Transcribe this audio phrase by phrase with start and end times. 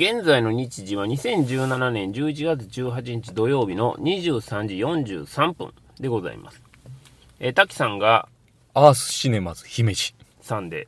[0.00, 6.62] 現在の日時は2017年11月18日土曜日の23時43分でございます。
[7.38, 8.26] えー、滝さんが
[8.72, 10.14] アースシネマズ姫路。
[10.40, 10.86] さんで、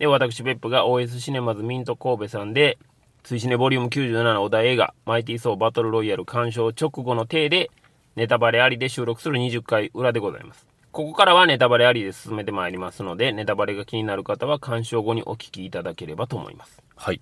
[0.00, 2.78] で、私、別府が OS シネマズミント神戸さんで、
[3.22, 7.70] 追試ねボリューム97お題映画、マイティー・ソーバトルロイヤル鑑賞直後の体で、
[8.16, 10.66] ネタバレありで収録する20回裏でございます。
[10.90, 16.82] ここからはネタバレありで進めてまいりますので、ネタバレが気になる方は鑑賞後にお聞きいただければと思います。
[16.96, 17.20] はい。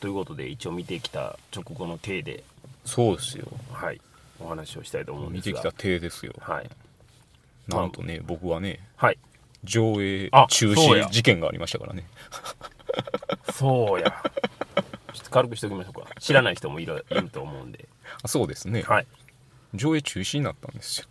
[0.00, 2.44] ということで、一応見てきた直後の体で、
[2.84, 3.46] そうですよ。
[3.72, 4.00] はい、
[4.40, 5.58] お話をしたいと思うんですが。
[5.58, 6.34] 見てきた体ですよ。
[6.40, 6.70] はい。
[7.68, 9.18] なんとね、僕はね、はい。
[9.64, 12.06] 上映あ中そうや止事件がありましたからね。
[13.52, 14.22] そうや。
[15.12, 16.08] ちょっと軽くしておきましょうか。
[16.20, 17.88] 知らない人もいるいると思うんで。
[18.22, 18.82] あそうですね。
[18.82, 19.06] はい。
[19.74, 21.06] 上映中止になったんですよ。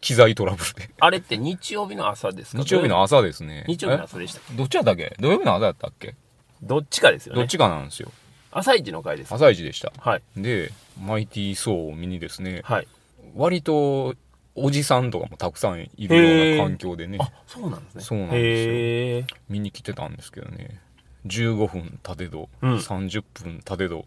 [0.00, 0.90] 機材トラブルで。
[0.98, 2.62] あれって日曜日の朝ですか？
[2.62, 3.64] 日曜日の朝ですね。
[3.68, 4.40] 日曜日の朝でした。
[4.52, 5.14] えどっちやったっけ？
[5.20, 6.14] 土曜日の朝やったっけ？
[6.62, 7.40] どっちかですよね。
[7.40, 8.10] どっちかなんですよ。
[8.56, 9.34] 朝一の回です。
[9.34, 9.92] 朝一でした。
[9.98, 10.22] はい。
[10.36, 10.70] で、
[11.02, 12.86] マイティー・ソーを見にですね、はい。
[13.34, 14.14] 割と
[14.54, 16.16] おじさんとかもたくさんいる
[16.50, 18.00] ような環境でね、あ、そうなんですね。
[18.02, 20.80] そうなんですよへー見に来てたんですけどね、
[21.26, 24.04] 15分立てど、うん30分立てど、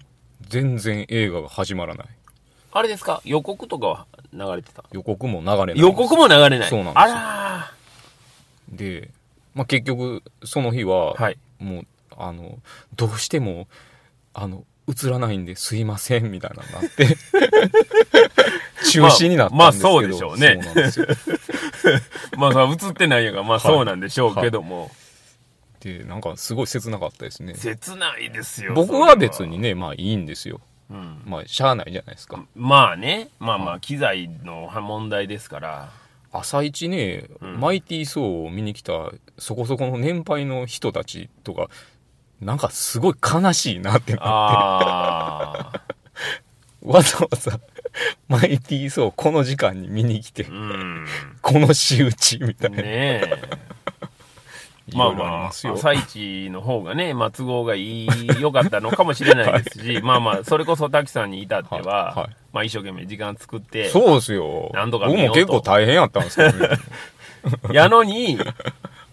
[0.47, 2.07] 全然映画が始まらない。
[2.71, 3.21] あれですか？
[3.25, 4.85] 予告とかは流れてた？
[4.93, 5.77] 予告も流れない。
[5.79, 6.69] 予告も流れない。
[6.69, 7.71] そうなんですよあ
[8.69, 9.09] らで、
[9.55, 11.37] まあ、結局、その日は、ーはい。
[11.59, 11.85] もう、
[12.17, 12.59] あの、
[12.95, 13.67] どうしても、
[14.39, 17.07] あの、映らないんですいません、みたいなのになって、
[18.91, 20.61] 中止になったんですけど、まあまあそうでしょうね。
[22.37, 24.91] まあ、映ってないやから、まあそうなんでしょうけども。
[25.79, 27.55] で、なんかすごい切なかったですね。
[27.55, 28.75] 切ないですよ。
[28.75, 30.61] 僕は別にね、まあいいんですよ。
[30.91, 31.23] うん。
[31.25, 32.45] まあ、しゃあないじゃないですか。
[32.55, 35.89] まあね、まあまあ、機材の問題ですから。
[36.31, 41.69] 朝一ね、うんマイティー・ソーを見に来たそこそこの年配の人たちとか、
[42.41, 45.81] なんかすごい悲しいなってなって、ああ。
[46.81, 47.59] わざわざ
[48.27, 51.05] マイティー・ソーこの時間に見に来てう、ん。
[51.41, 52.77] この仕打ちみたいな。
[52.77, 53.77] ねえ。
[54.93, 55.47] まあまあ。
[55.49, 58.07] 朝一の方がね、まあ都合がいい、
[58.39, 64.71] 良かったのかもしれないですし、 まあまあ、それこそ滝さんに至っては、はいはいまあ一生懸命時間作って、そうですよ。
[64.73, 66.77] 何度か僕も結構大変やったんですけどね。
[67.71, 68.39] やのに、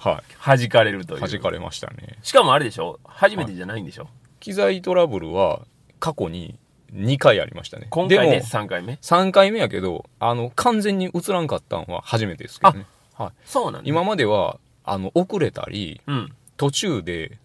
[0.05, 1.21] は弾かれるとい。
[1.21, 1.29] いう。
[1.29, 2.19] 弾かれましたね。
[2.23, 3.01] しかもあれでしょ？
[3.05, 4.09] 初めてじゃないんでしょ、
[4.41, 5.63] 機材トラブルは
[6.01, 6.59] 過去に
[6.93, 7.87] 2回ありましたね。
[7.91, 12.87] 今回でも3回目？3回目やけど、あの、完全に映らんかったんは初めてですけどね。
[13.15, 13.31] はい。
[13.45, 13.89] そうなんだ。
[13.89, 16.33] 今までは、あの、遅れたり、うん。
[16.57, 17.39] 途中で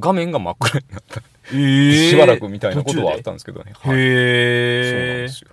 [0.00, 1.22] 画面が真っ暗になった。
[1.54, 3.72] えしばらくみたいなことはあったんですけどね。
[3.72, 3.80] はい。
[3.80, 5.28] そうなんで。
[5.28, 5.50] すよ。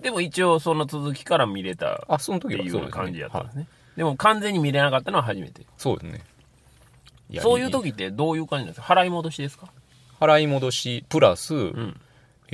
[0.00, 2.90] でも一応その続きから見れたっあ、その時ていうはそうですね。
[3.04, 3.66] 感じやったんはいですね。
[3.96, 5.62] でも完全に見れなかったのは初めて。
[5.76, 6.20] そうですね。
[7.30, 8.94] やそういう時ってどういう感じなんですか？
[8.94, 9.68] 払い戻しですか？
[10.20, 12.00] 払い戻し、プラス、うん。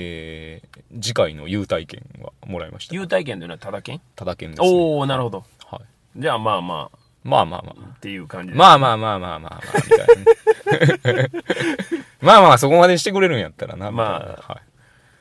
[0.00, 2.94] えー、次回の優待券はもらいました。
[2.94, 4.00] 優待券というのはただ券？
[4.14, 4.68] ただ券です、ね。
[4.68, 5.44] おおなるほど。
[5.66, 5.76] は
[6.16, 6.20] い。
[6.20, 7.88] じゃあまあまあ、まあまあまあ。
[7.96, 8.58] っていう感じで。
[8.58, 11.28] まあまあまあまあまあまあ、みたいなね。
[12.22, 14.62] まあまあ、そこまでしてくれるんやったらな、みたいなまあはい。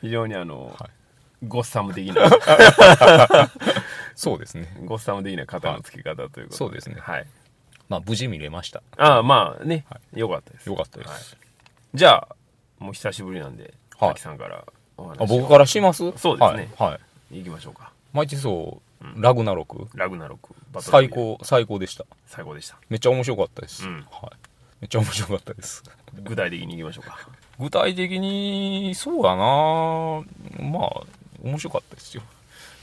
[0.02, 0.90] 非常にあの、はい
[1.48, 2.24] ゴッサム的な、
[4.18, 4.68] そうですね。
[4.84, 6.56] ゴッサム的な型の付け方ということで。
[6.56, 7.26] そうですねはい。
[7.88, 8.84] まあ、無事見れました。
[8.98, 10.68] ああ、まあね、はよかったです。
[10.68, 11.10] よかったです。
[11.10, 11.22] はい
[11.94, 12.36] じゃあ、
[12.80, 14.66] もう久しぶりなんで、はい滝さんから
[14.98, 16.12] お話をあ僕からします？
[16.18, 16.92] そうですねはい。
[16.92, 17.00] は
[17.32, 17.92] い、行きましょうか。
[18.12, 21.10] マイティソー、ラグナロク、ラグナロク、バトル最。
[21.10, 22.06] 高、最高でした。
[22.26, 22.78] 最高でした。
[22.90, 23.88] めっちゃ面白かったです。
[23.88, 24.32] うんはい。
[24.82, 25.82] めっちゃ面白かったです。
[26.24, 27.18] 具体的に行きましょうか。
[27.60, 29.42] 具体的に、そうだな
[30.70, 31.02] まあ、
[31.42, 32.22] 面白かったですよ。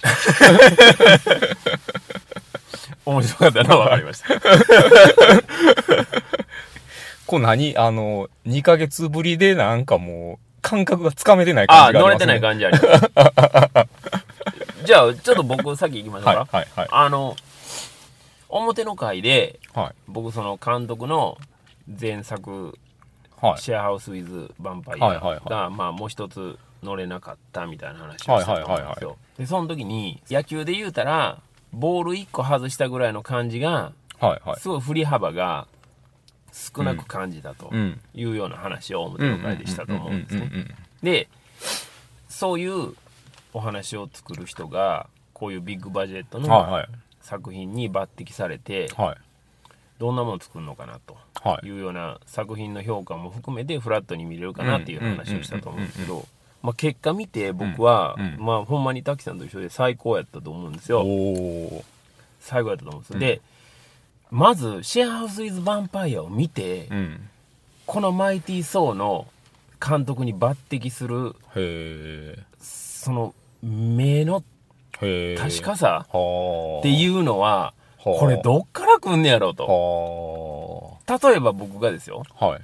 [3.06, 4.34] 面白かったのは分かりました。
[7.26, 12.08] これ何あの、2ヶ月ぶりでなんかもう、感覚がつかめてない感じがあね。
[12.08, 13.10] 乗れてない感じあります。
[14.84, 16.30] じゃあ、ちょっと僕先行きましょうか。
[16.30, 16.88] はい、はい、はい。
[16.90, 17.36] あの、
[18.48, 19.94] 表の回で、はい。
[20.06, 21.38] 僕その監督の
[22.00, 22.78] 前作、
[23.40, 23.60] はい。
[23.60, 29.16] シェアハウス・ウィズ・ヴァンパイはいはいアが、はまあもう一つ乗れなかったみたいな話をしたと思うんですよ。
[29.38, 31.40] で、その時に、野球で言うたら、
[31.72, 34.60] ボール1個外したぐらいの感じが、はい、はい。
[34.60, 35.66] すごい振り幅が
[36.52, 38.00] 少なく感じたとうん。
[38.14, 40.50] いうような話を表の回でしたと思うんですね。
[41.02, 41.28] で、
[42.28, 42.94] そういう
[43.52, 46.88] お話を作る人が、こういうビッグバジェットのはい。
[47.20, 49.16] 作品に抜擢されて、はい。
[49.98, 51.66] どんなものを作るのかなとはい。
[51.66, 56.26] いうような作品の評価も含めてフラットに見れるかなっていう話をしたと思うんですけど、
[56.64, 61.04] まあ、結果見て僕は、うんうんまあほんまに滝さんと一緒で最高やったと思うんですよ。
[62.40, 63.18] 最高やったと思うんです。
[63.18, 63.42] で、
[64.30, 67.28] まず、シェアハウス・イズ・ヴァンパイアを見て、うん。
[67.84, 69.26] このマイティー・ソーの
[69.78, 74.42] 監督に抜擢する、へその、目の。
[74.92, 76.80] 確かさはあ。
[76.80, 80.98] っていうのは、はあこれどっから来んねやろうと。
[81.10, 82.46] は例えば僕がですよ、あ。
[82.46, 82.60] はい。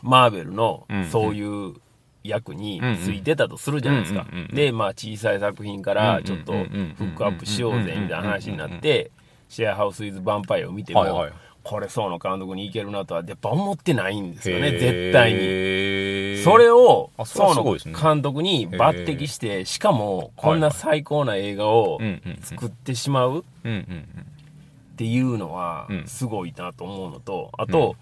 [0.00, 1.74] マーベルのうんうんそういう
[2.24, 4.26] 役についてたとするじゃないですか。
[4.52, 9.10] で、まあ小さい作品からちょっとフックアップしようぜみたいな話になって、
[9.48, 11.32] シェアハウス・イズ・ヴァンパイアを見ても、はいはい。
[11.62, 15.38] これそうの監督にいけるなとはやっぱ思ってないんですよね、絶対に。
[16.38, 22.00] にそれを、あそうの監督に抜擢して、しかもこんな最高な映画を
[22.40, 23.44] 作ってしまうっ
[24.96, 26.06] ていうのはうん。
[26.06, 27.96] すごいなと思うのと、あと、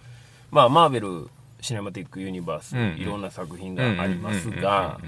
[0.51, 1.29] まあマーベル・
[1.61, 3.97] シネマティック・ユニバース、うんうんいろんな作品うん。
[3.97, 4.99] がありますが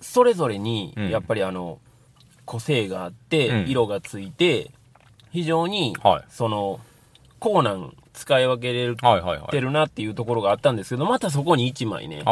[0.00, 1.78] それぞれにうんやっぱりあの
[2.44, 4.70] 個性があって、うん色がついて
[5.30, 6.80] 非常にはいその
[7.38, 9.50] コーナン使い分けれるはいはいはい。
[9.50, 12.22] てるなっていうところがあったんですけどまたそこに1枚ね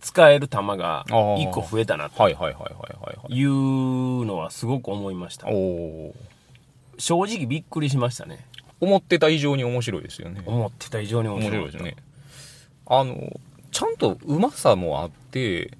[0.00, 3.34] 使える弾がー1個増えたなとはいはいはいはいはい。
[3.34, 5.46] いうのはすごく思いました。
[6.98, 8.44] 正直びっくりしましたね
[8.80, 10.42] 思ってた以上に面白いですよね。
[10.46, 11.96] 思ってた以上に面面白い白いですね。
[12.90, 13.40] あの、
[13.70, 15.70] ちゃんとうまさもあって、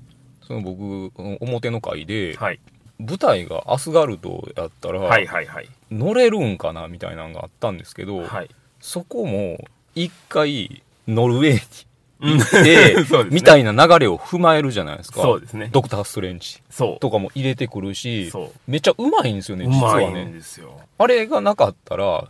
[0.46, 1.10] その僕、
[1.40, 2.60] 表の回で、はい。
[3.00, 5.68] 舞台がアスガルドやったら、はいはいはい。
[5.90, 8.50] 乗れるんかなみたいなのがあったんですけど、はい。
[8.80, 9.58] そこも
[9.96, 11.86] 一回ノルウェー
[12.20, 12.34] うん。
[12.34, 13.30] に行って、 ね。
[13.30, 15.22] みたいな流れを踏まえるじゃないですか。
[15.22, 15.68] そうですね。
[15.72, 16.62] ドクター・ストレンジ。
[16.70, 17.00] そう。
[17.00, 18.30] とかも入れてくるし
[18.68, 20.26] めっちゃうまいんですよね、う実はいね。
[20.26, 20.78] ですよ。
[20.98, 22.20] あれがなかったら、や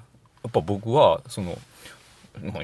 [0.49, 1.59] っぱ僕は、その、まあ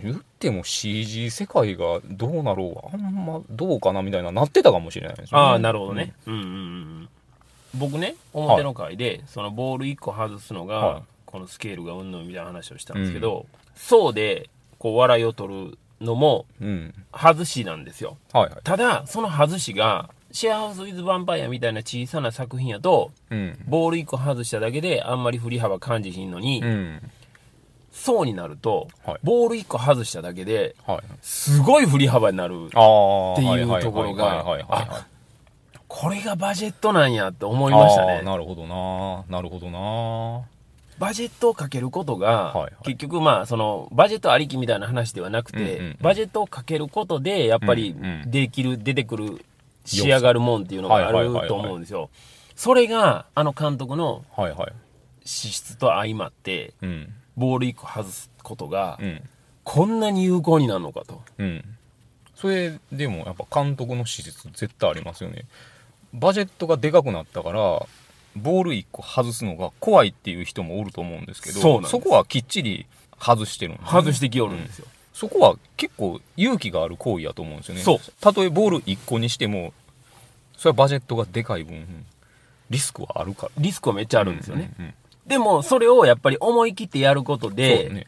[0.03, 5.45] 言っても CG 世界がどうなろうが、あんまどうかなみたいななってたかもしれないですよね。
[5.45, 6.53] ああなるほどね、うん、うんうんう
[7.03, 7.09] ん
[7.75, 14.49] 僕ね表の回で、そのボール1個外すのが、はいこのスケールがうんぬんみたいな話をしたんですけど、そうで
[14.79, 16.69] こう笑いを取るのもうん。
[16.69, 16.95] うん。
[17.12, 18.61] 外しなんですよはいはい。
[18.65, 23.59] ただその外しがシェアハウス・ウィズ・ヴァンパイアみたいな小さな作品やとうん。
[23.67, 27.11] ボール1個外しただけであんまり振り幅感じひんのに、うん。
[27.97, 31.01] そうになると、はいボール1個外しただけではい。
[31.23, 33.33] すごい振り幅になるああ。
[33.33, 35.03] っていうところがはいはいはいはいはいはい。
[35.89, 40.45] これがバジェットなんやって思いましたあねーなるほどななるほどな
[40.99, 49.45] バジェットをかけることが、はいはい結局まあそのバジェットありきみたいな話ではなくて、うんうんうんバジェットをかけることでやっぱりうんうんできる、出てくる
[49.85, 52.11] 仕上がるもんっていうのがあるはいはいはいはいと思うんですよ
[52.57, 54.73] それがあの監督のはいはい。
[55.25, 57.13] 資質と相まってうん。
[57.37, 59.23] ボール1個外すことがうん。
[59.65, 61.65] こんなに有効になるのかとうん。
[62.37, 65.44] それでもやっぱ監督の資質絶対ありますよね。
[66.12, 67.87] バジェットがでかくなったから、
[68.37, 72.87] ボール1個外すのが怖いっていう人もおると思うんですけど、そうなんですこはきっちり
[73.19, 77.81] 外してるんですよね外してきよるんですよ、そこは結構勇気がある行為やと思うんですよね。
[77.81, 79.73] そうたとえボール1個にしても、
[80.56, 82.06] それはバジェットがでかい分、
[82.71, 83.53] リスクはあるから。
[83.59, 84.94] リスクはめっちゃあるんですよね、うんうんうん
[85.26, 88.06] でもそれをやっぱり思い切ってやることで、だね。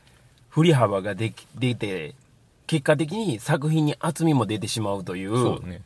[0.48, 2.14] 振り幅ができ出て
[2.66, 5.82] 結果的に作品に厚みも出てしまうというそうだね。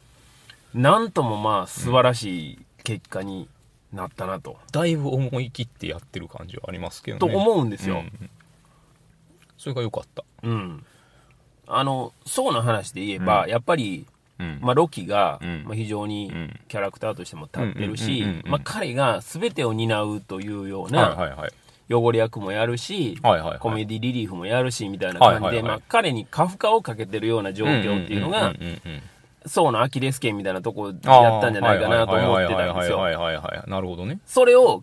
[0.75, 3.49] なんともまあ素晴らしい結果に
[3.93, 7.33] なったなと、だいぶ思い切ってやってる感じはありますけどね。
[7.33, 8.31] と思うんですようんうん
[9.59, 10.25] それが良かった。
[10.43, 10.85] うん、
[11.69, 14.07] あのそうな話で言えば、うんやっぱり、うん
[14.61, 21.49] まあ、ロキが、うんまあ、非常にうんキャラクターとしても立ってるしまあ彼が全てを担うというようはいな。
[21.91, 23.19] 汚れ役もやるし、
[23.61, 28.55] コメディリリーフもやるしみたいな感じで、まあ、彼に過負荷をかけてるような状況っていうのが
[29.47, 30.97] そうのアキレス腱みたいなとこやっ
[31.41, 33.03] たんじゃないかなと思ってたんですよ。
[33.67, 34.21] なるほどね。
[34.27, 34.83] それを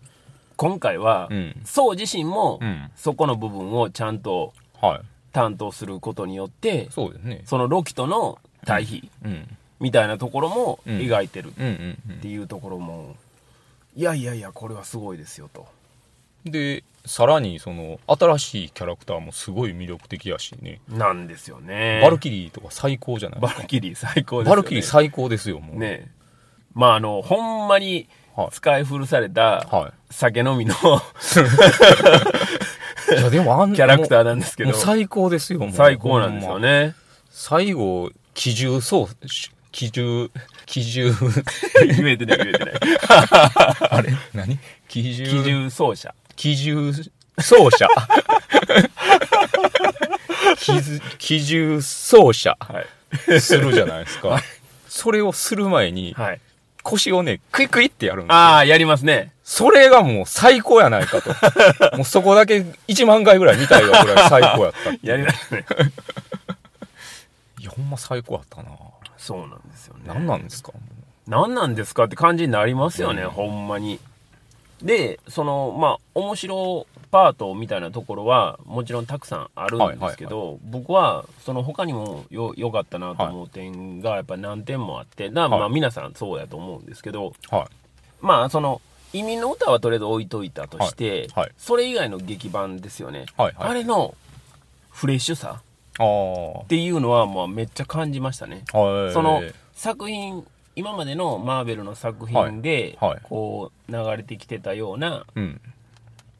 [0.56, 1.56] 今回は、うん。
[1.64, 2.90] そう自身も、うん。
[2.94, 5.00] そこの部分をちゃんとはい。
[5.32, 6.88] 担当することによって。
[6.90, 9.56] そのロキとの対比うん。
[9.80, 11.52] みたいなところもうん描いてるっ
[12.20, 13.16] ていうところも、
[13.96, 15.66] いやいやいや、これはすごいですよと。
[16.44, 16.52] うん。
[16.52, 20.80] で、さらにその、新しいキャラクターもすごい魅力的やしね。
[20.88, 22.00] なんですよね。
[22.02, 23.40] バルキリーとか最高じゃない？
[23.40, 24.56] バルキリー最高ですよ、ね。
[24.56, 25.78] バルキリー最高ですよ、もう。
[25.78, 26.10] ね
[26.74, 30.76] まああの、ほんまにはい使い古されたは酒飲みのい。
[33.12, 36.58] いや、でもあんキャラクターーなんですけど、最高ですよ、もう最高なんですよ。
[36.60, 36.94] ね。
[37.30, 39.08] 最後、機銃そう、
[39.70, 40.30] 機銃、
[40.64, 41.12] 機銃、
[41.86, 42.74] 言えてない言えてない。
[43.90, 44.14] あれ？
[44.32, 44.58] 何？
[44.88, 46.14] 機銃、機銃奏者。
[46.36, 46.90] 機銃
[47.38, 47.86] 奏者。
[50.58, 52.80] 機銃機銃奏者は
[53.28, 53.40] い。
[53.42, 54.42] するじゃないですか。
[54.88, 56.40] それをする前に、はい。
[56.82, 58.36] 腰をね、クイクイってやるんですよ。
[58.38, 59.32] ああ、やりますね。
[59.44, 61.28] それがもう最高やないかと。
[61.98, 64.94] もうそこだけ1万回ぐらい見たいわぐらい最高やったっ。
[65.02, 65.66] やりますね。
[67.80, 68.70] ほんま最高やったな。
[69.16, 70.02] そうなんですよね。
[70.06, 70.72] 何なんですか？
[71.26, 73.98] 何なんですかって感じになりますよね、うんほんまに。
[74.82, 87.66] で、その、まあ、面白パートみたいなところは、もちろんたくさんあるんですけど、僕は、その他にもよ、良かったなと思う点が、やっぱ何点もあって、だまあ、はい皆さんそうやと思うんですけど、はい。
[88.22, 88.80] まあ、その、
[89.12, 93.26] 移民の歌はとりあえず置いといたとして、はいはいそれ以外の劇版ですよね。
[93.36, 94.14] はいはいあれの
[94.90, 95.60] フレッシュさ。
[96.00, 98.64] っていうのは、まあ、めっちゃ感じましたね。
[98.72, 99.12] はい。
[99.12, 99.42] その
[99.74, 105.60] 作品今までのマーベルの作品で、こう流れてきてたようなうん。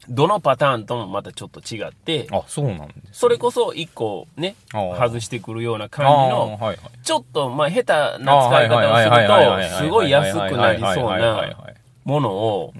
[0.09, 3.19] どのパターンともまたちょっと違ってあ、そうなんです。
[3.19, 6.77] それこそ一個ね外してくるような感じのはいはい。
[7.03, 7.83] ちょっとまあ下
[8.17, 11.69] 手な使い方をするとすごい安くなりそうな
[12.03, 12.73] ものを。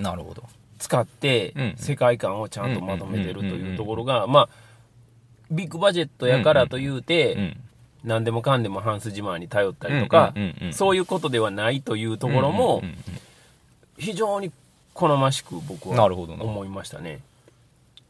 [0.80, 4.50] 使ってうん世界観をちゃんとまとめてるというところがまあ
[5.52, 7.58] ビッグバジェットやからといううてん。
[8.04, 10.74] 何でもかんでもハンス・ジマーに頼ったりとかうんうんうんうん。
[10.74, 12.98] そういうことではないというところもうんうんうん
[13.98, 14.52] 非常に
[14.96, 16.44] 好ましく僕はなるほどな。
[16.44, 17.20] 思いましたね。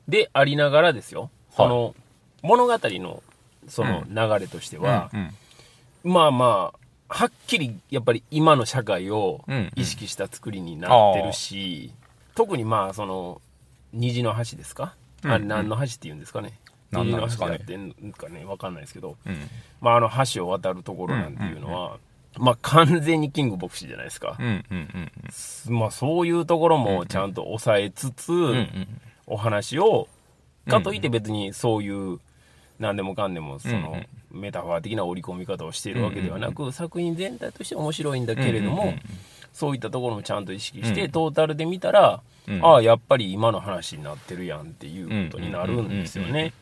[0.08, 1.94] でありながらですよ、その
[2.42, 3.22] 物語の
[3.68, 5.20] その流れとしては、うん
[6.06, 6.12] うん。
[6.14, 9.72] まあまあはっきりやっぱり今の社会をうんうん。
[9.76, 11.92] 意識した作りになってるし、
[12.36, 13.42] 特にまあその
[13.92, 16.54] 虹の橋ですか、あれうん何の橋って言うんですかね？
[16.92, 17.56] 何なんですかね。
[17.56, 19.38] ってんかねわかんないですけど、うん。
[19.80, 21.98] まあ、あの橋を渡るところなんていうのは、
[22.38, 24.38] まあ完全にキング牧師じゃないですか、
[25.70, 28.32] まあそういうところもちゃんと抑えつつ、
[29.28, 30.08] お話を
[30.68, 32.20] かといって別にそういう
[32.80, 33.98] 何でもかんでもその
[34.32, 38.94] メタファー的な織り込み方をしているわけではなく作品全体として面白いんだけれども
[39.54, 42.66] そういったところもちゃんと意識してうんトータルで見たらうん。
[42.66, 46.54] ああやっぱり今の話になってるやんっていうことになるんですよね。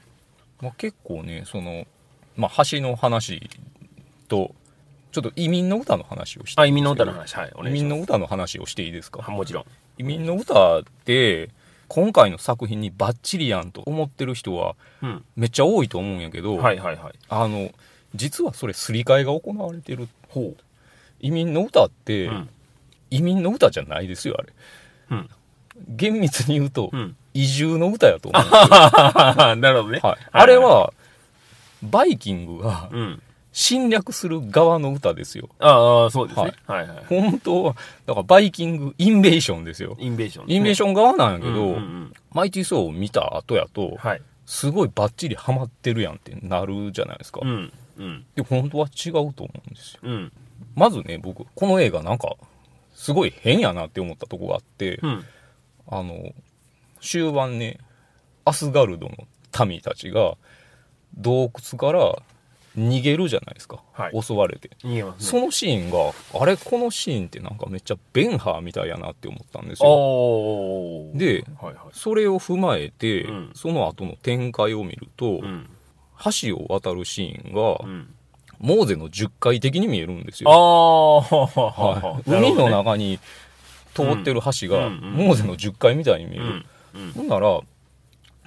[0.61, 1.85] まあ、結構ねその、
[2.35, 3.49] まあ、橋の話
[4.27, 4.53] と
[5.11, 9.11] ちょっと移民の歌の話をしてあ移民の歌の話はい移民の歌の話をしていいですす。
[9.11, 9.23] か？
[9.25, 9.65] あもちろん。
[9.97, 11.49] 移民の歌って
[11.87, 15.25] 今回の作品にバッチリやんと思ってる人はうん。
[15.35, 17.13] めっちゃ多いと思うんやけど、はいはいはい。
[17.29, 17.71] あの
[18.15, 20.53] 実はそれすり替えが行われてるほ
[21.19, 22.31] 移民の歌って、う。
[22.31, 22.49] うん。
[23.09, 24.53] 移民の歌じゃないですよあれ
[25.11, 25.29] うん。
[25.87, 27.15] 厳密に言うと、うん。
[27.39, 28.43] 移住の歌やと思う、
[29.57, 29.99] なるほどね。
[30.01, 30.93] はい、あれは
[31.81, 33.21] バイキングがうん。
[33.51, 36.53] 侵略する側の歌ですよああ、そうですね。
[36.67, 37.05] はいはい。
[37.09, 40.55] 本当はだからバイキング invasion ですよ invasion ですね。
[40.55, 44.21] invasion 側なんやけど、うんうんうんマイティー・ソーを見た後やと、はい。
[44.45, 47.73] すごいバッチリハマってるやんってなるじゃないですか、うん。
[47.97, 48.25] うん。
[48.35, 50.31] で本当は違うと思うんですようん。
[50.75, 52.35] まずね僕この映画なんか
[52.93, 55.25] すごい変やなって思ったとこがあって、うん。
[55.87, 56.33] あの
[57.01, 57.77] 終盤ね
[58.45, 60.35] アスガルドの民たちが
[61.17, 62.15] 洞窟から
[62.77, 64.21] 逃げるじゃないですか、はい。
[64.21, 64.71] 襲われて。
[64.83, 65.39] 逃げますね。
[65.39, 69.89] そのシーンがあれこのシーンってなんかめっちゃベンハーみたいやなって思ったんですよ。
[71.15, 71.93] ではいはい。
[71.93, 73.51] それを踏まえて、うん。
[73.55, 75.69] その後の展開を見ると、うん。
[76.41, 78.13] 橋を渡るシーンが、うん。
[78.59, 82.29] モーゼの10階的に見えるんですあよ、あ、はい。
[82.29, 83.17] 海の中に
[83.93, 86.65] 通ってる橋が、モーゼの10階みたいに見える。
[87.15, 87.59] ほんなら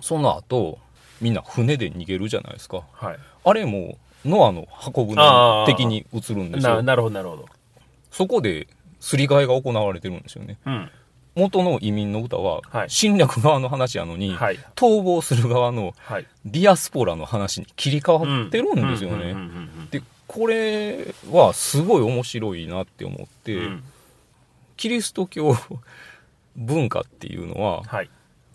[0.00, 0.78] その後
[1.20, 3.18] みんな船で逃げるじゃないですかはい。
[3.44, 7.46] あれもノアの箱舟的に映るんですな、よなるほど、なるほど。
[8.10, 8.68] そこで
[9.00, 10.90] すり替えが行われてるんですよねうん。
[11.34, 14.58] 元の移民の歌ははい侵略側の話やのに、はい。
[14.76, 16.26] 逃亡する側のはい。
[16.44, 19.34] ディアスポラの話に切り替わってるんですよね
[19.90, 23.84] でこれはすごい面白いなって思って、うん
[24.78, 25.54] キリスト教
[26.56, 28.10] 文化っていうのははい。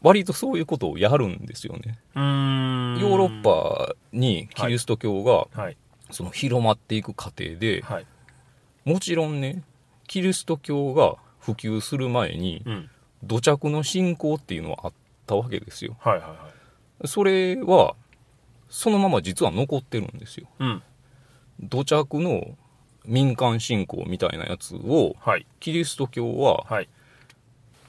[0.07, 5.77] 割とそういうことをやるんですよねヨーロッパにキリスト教がはい。
[6.09, 8.05] その広まっていく過程ではい。
[8.85, 9.63] もちろんね
[10.07, 12.89] キリスト教が普及する前にうん。
[13.23, 14.93] 土着の信仰っていうのはあっ
[15.25, 16.35] たわけですよはいはいは
[17.03, 17.07] い。
[17.07, 17.95] それは
[18.69, 20.83] そのまま実は残ってるんですようん。
[21.59, 22.55] 土着の
[23.05, 25.45] 民間信仰みたいなやつをはい。
[25.59, 26.87] キリスト教ははい。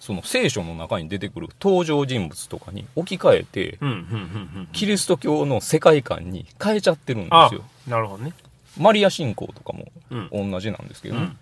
[0.09, 3.89] その聖書の中に出てくる登場人物とかに置き換えてうん。
[3.91, 3.95] うん。
[3.95, 4.01] うん。
[4.01, 4.69] うん。
[4.73, 8.33] キリスト教の世界観に変えちゃってるんであすよなるほどね。
[8.79, 10.17] マリア信仰とかもう
[10.49, 10.51] ん。
[10.51, 11.39] 同じなんですけどね、うん。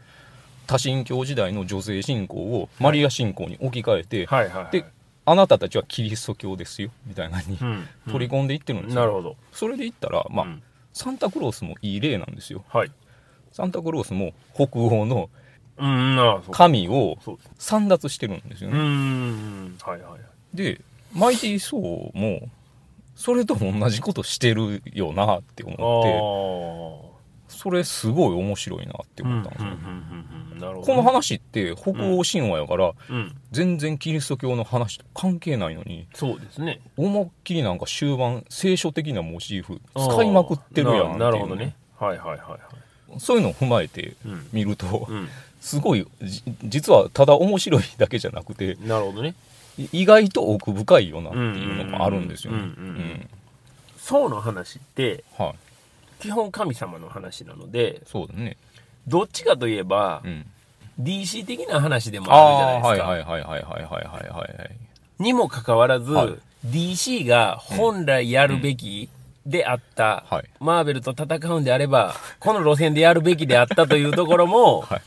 [0.66, 4.72] 多神教時代の女性信仰をマリア信仰に置き換えて、はいはいはい。
[4.72, 4.84] で
[5.26, 7.88] あなたたちはキリスト教ですよみたいなにうん。
[8.10, 9.36] 取り込んでいってるんですよ、なるほど。
[9.52, 12.90] それで言ったら、まあうんサンタクロースもいい例なんですよはい。
[13.52, 15.30] サンタクロースも北欧の。
[16.50, 17.18] 神を。
[17.58, 18.82] 散奪してるんですようね、い
[19.88, 20.56] はいはい。
[20.56, 20.80] で
[21.14, 22.48] マイティー・ソーも
[23.14, 27.10] それと同じことしてるよなって思っ
[27.48, 33.34] てそれすごい面白いなってうんうん思ったんですよ、この話って北欧神話やから、うん。
[33.52, 36.80] 全然キリスト教の話と関係ないのにそうですね。
[36.96, 41.18] 思いっきりなんか終盤聖書的なモチーフ使いまくってるやんっていう。
[41.18, 41.74] ななるほどね。
[41.98, 42.58] はいはいはいは
[43.16, 43.20] い。
[43.20, 44.46] そういうのを踏まえてうん。
[44.52, 45.28] 見ると、うん
[45.66, 46.06] すごい
[46.62, 49.34] 実はただ面白いだけじゃなくてなるほどね。
[49.92, 53.28] 意外と奥深いよなっていうのがあるんですよね。
[54.08, 55.54] うの話って、は
[56.20, 58.56] い、基本神様の話なのでそうだ、ね、
[59.08, 60.46] どっちかといえば、うん、
[61.00, 63.08] DC 的な話でもあるじゃないですか。
[63.08, 64.44] はいはいはいはいはいは
[65.18, 69.08] い、にもかかわらず、はい、DC が本来やるべき、
[69.44, 75.02] であった、はい、マーベルと戦うんであれば、この路線でやるべきであったというところも、 はい。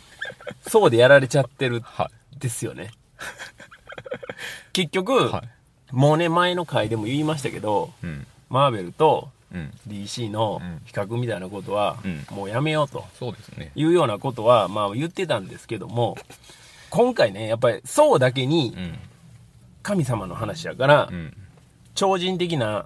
[0.68, 2.92] そうでやられちゃってるはですよね
[4.74, 5.16] 結局、い。
[5.26, 5.50] はい。
[5.96, 8.28] もうね前の回でも言いましたけどうん。
[8.50, 9.72] マーベルとうん。
[9.88, 13.72] DC のうん比較みたいなことは、うんもうやめようとそうですね。
[13.76, 16.18] いうようなことは、まあ、言ってたんですけども
[16.90, 19.00] 今回ねやっぱりそうだけにうん。
[19.82, 21.36] 神様の話やから、うん。
[21.96, 22.86] 超人的な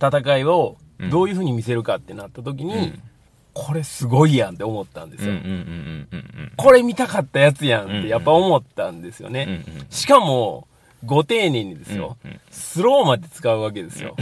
[0.00, 3.02] 戦いをうんどういうふうに見せるかってなった時に、うん
[3.54, 5.34] これすごいやんって思ったんですよ、
[6.56, 10.66] これ見たかったやつやんってやっぱ思ったんですよね、しかも
[11.04, 12.16] ご丁寧にですよ、
[12.50, 14.16] スローまで使うわけですよ。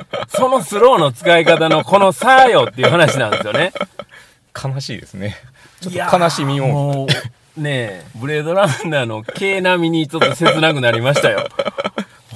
[0.28, 3.72] そのスローの使い方のこの差よっていう話なんですよね。
[4.54, 5.36] 悲しいですね。
[5.80, 6.66] ちょっと悲しみを。
[6.66, 11.48] もうねえブレードランナーの軽並みにちょっと切なくなりましたよ。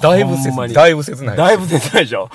[0.01, 0.73] だいぶ切ない。
[0.73, 1.37] だいぶ切ない。
[1.37, 2.31] だいぶ切ないでしょ。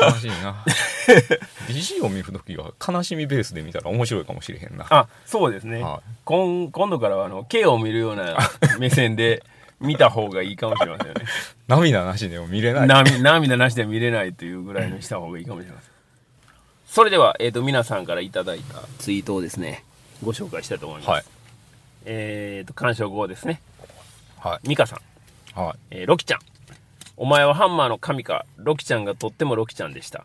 [0.00, 0.64] 悲しいな。
[1.68, 4.86] DC を見るときは悲しみベースで見たら面白いかもしれへんな。
[4.90, 8.36] あそうですね、は今今度からはあの K を見るような
[8.78, 9.44] 目線で
[9.80, 11.24] 見た方がいいかもしれませんよね
[11.68, 12.86] 涙なしでも見れない。
[12.86, 15.90] 涙涙なしで見れないというぐらいにした方がいいかもしれません
[16.86, 19.84] それでは、えー、と皆さんからいただいたツイートをですね
[20.22, 21.24] ご紹介したいと思います、はい。
[22.04, 23.60] えっ、と鑑賞後ですね
[24.38, 25.62] はミカさん、い。
[25.62, 25.78] はい。
[25.90, 26.40] えーロキちゃん
[27.22, 28.46] お前はハンマーの神か。
[28.56, 30.24] ロキちゃんがとってもロキちゃんでした。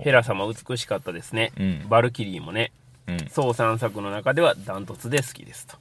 [0.00, 0.10] ヘ。
[0.10, 1.86] ラ様美しかったですね、うん。
[1.86, 2.72] バルキリーもね。
[3.06, 3.18] うん。
[3.28, 5.76] 総3作の中ではダントツで好きですと。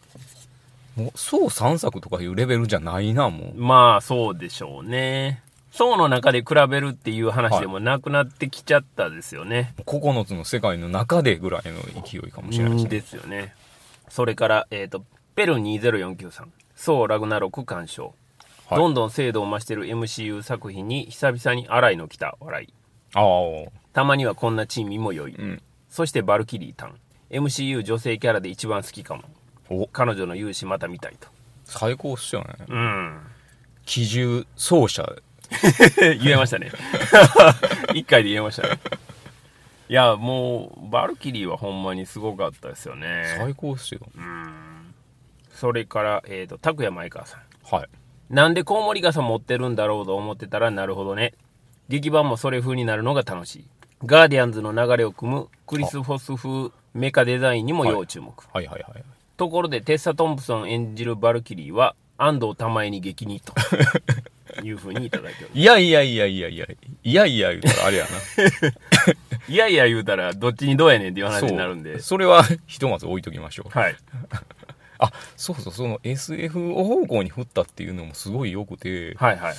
[0.97, 3.57] もう、そう3作とかいうレベルじゃないな、もう。
[3.57, 5.41] まあそうでしょうね。
[5.71, 12.89] 層の中で比べるっていう話でもなくなってきちゃったですよね、9つの世界の中でぐらいの勢いかもしれないですね。
[12.89, 13.53] ですよね。
[14.09, 18.13] それから、えっとペル2049さん「ソーラグナロク鑑賞」
[18.69, 18.77] はい。
[18.77, 22.73] どんどん精度を増してる MCU 作品に久々に荒いの来た笑い。
[23.15, 23.71] ああ。
[23.93, 25.61] たまにはこんな珍味も良い、うん。
[25.89, 26.95] そしてバルキリータン。
[27.31, 29.23] MCU 女性キャラで一番好きかも。
[29.69, 31.27] お、彼女の勇姿また見たいと。
[31.65, 32.55] 最高っすよね。
[32.67, 33.19] うん。
[33.85, 35.15] 機銃奏者。
[36.21, 36.71] 言えましたね。
[37.95, 38.79] 一回で言えましたね。
[39.89, 43.23] いやもうバルキリーはほんまにすごかったですよね。
[43.37, 44.01] 最高っすよ。
[45.51, 47.41] それから、えー、と拓也前川さん。
[47.75, 47.89] はい。
[48.29, 51.33] なんでコウモリ傘持ってるんだろうと思ってたらなるほどね。
[51.87, 53.65] 劇版もそれ風になるのが楽しい。
[54.05, 59.03] ガーディアンズの流れを組むクリス・フォス風メカデザインにも要注目、はいはいはい。
[59.35, 63.53] ところでテッサ・トンプソン演じるバルキリーは安藤玉恵に激似と。
[64.63, 65.59] いうふうにいただいております。
[65.59, 66.65] いやいやいやいやいや、
[67.03, 68.09] いやいや言うたらあれやな。
[69.47, 71.99] いやいや言うたらどっちにどうやねんっていう話になるんで。
[71.99, 73.77] それはひとまず置いときましょう。
[73.77, 73.95] はい
[74.99, 79.55] あ、そうそう、その SF 方向に振ったっていうのもすごい良くて、はいはい。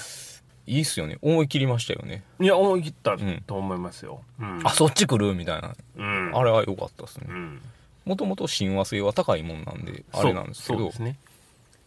[0.67, 1.19] いいっすよね。
[1.23, 2.23] 思い切りましたよね。
[2.39, 3.43] いや思い切ったん。
[3.47, 4.61] と思いますよ、うん。
[4.63, 5.35] あ、そっち来る？
[5.35, 5.75] みたいな。
[5.97, 6.31] うん。
[6.37, 7.27] あれは良かったですね。
[7.29, 7.33] う。
[7.33, 7.61] ん。
[8.05, 11.19] もともと親和性は高いもんなんで、あれなんですけどそうそうで、すね。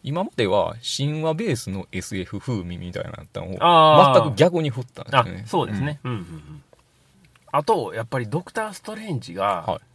[0.02, 5.44] 今までは神話ベースの SF 風味みたいなったのを全く逆に振ったんですね。
[5.46, 6.62] そうですね、うんうんうん。
[7.52, 9.93] あとやっぱりドクター・ストレンジが、はい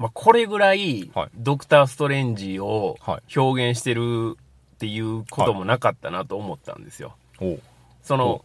[0.00, 1.28] まあ、これぐらいはい。
[1.36, 4.38] ドクター・ストレンジをは表現してる
[4.74, 7.14] っていうこともなかったなと思ったんですよ。
[8.02, 8.42] その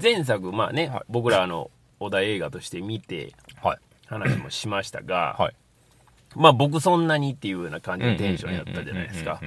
[0.00, 1.02] 前作まあね、はい。
[1.08, 3.78] 僕らあの小田映画として見てはい。
[4.06, 5.54] 話もしましたが、はい。
[6.36, 9.40] まあ僕そんなにっていうような感じのテンションやったじゃないですか。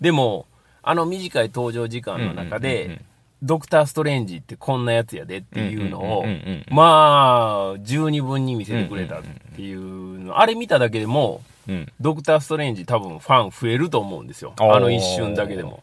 [0.00, 0.46] でも
[0.82, 3.00] あの短い登場時間の中でうん
[3.42, 6.24] ドクター・ストレンジってこんなやつやでっていうのを
[6.70, 9.22] まあ十二分に見せてくれたっ
[9.54, 11.92] ていうのあれ見ただけでもうん。
[12.00, 15.82] ドクター・ストレンジ多分ファン増えると思うんですよあの一瞬だけでも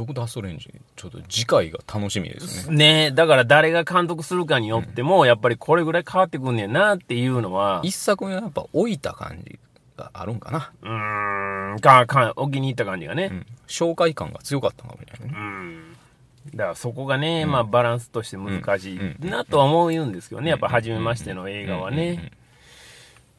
[0.00, 2.76] ドクターストレンジ、ちょっと次回が楽しみですね。
[2.76, 9.58] ねえだから誰が監督するかによってもやっぱりこれぐらい変わってくんねんなっていうのは一作目はやっぱ置いた感じ
[9.98, 10.72] があるんかな。
[10.80, 13.46] うーんかかお気に入った感じがねうん。
[13.68, 15.34] 紹介感が強かったかもしれないね。
[15.36, 15.89] うん
[16.54, 19.28] だからそこがね、まあバランスとして難しいうん。
[19.28, 22.32] なとは思うんですけどね、やっぱ初めましての映画はね。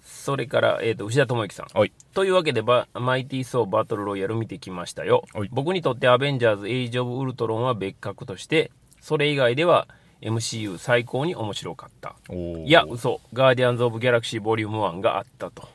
[0.04, 1.78] それから、えー、と牛田智之さん。
[1.78, 1.92] はい。
[2.14, 5.26] というわけでバマイティー・ソーバトルロイヤル見てきましたよ。
[5.34, 5.50] はい。
[5.52, 9.88] 僕にとってアベンジャーズ・エイジ・オブ・ウルトロンは別格としてそれ以外では
[10.22, 12.16] MCU 最高に面白かった。
[12.30, 13.20] いや嘘。
[13.34, 15.68] ガーディアンズ・オブ・ギャラクシーボリューム1があったと。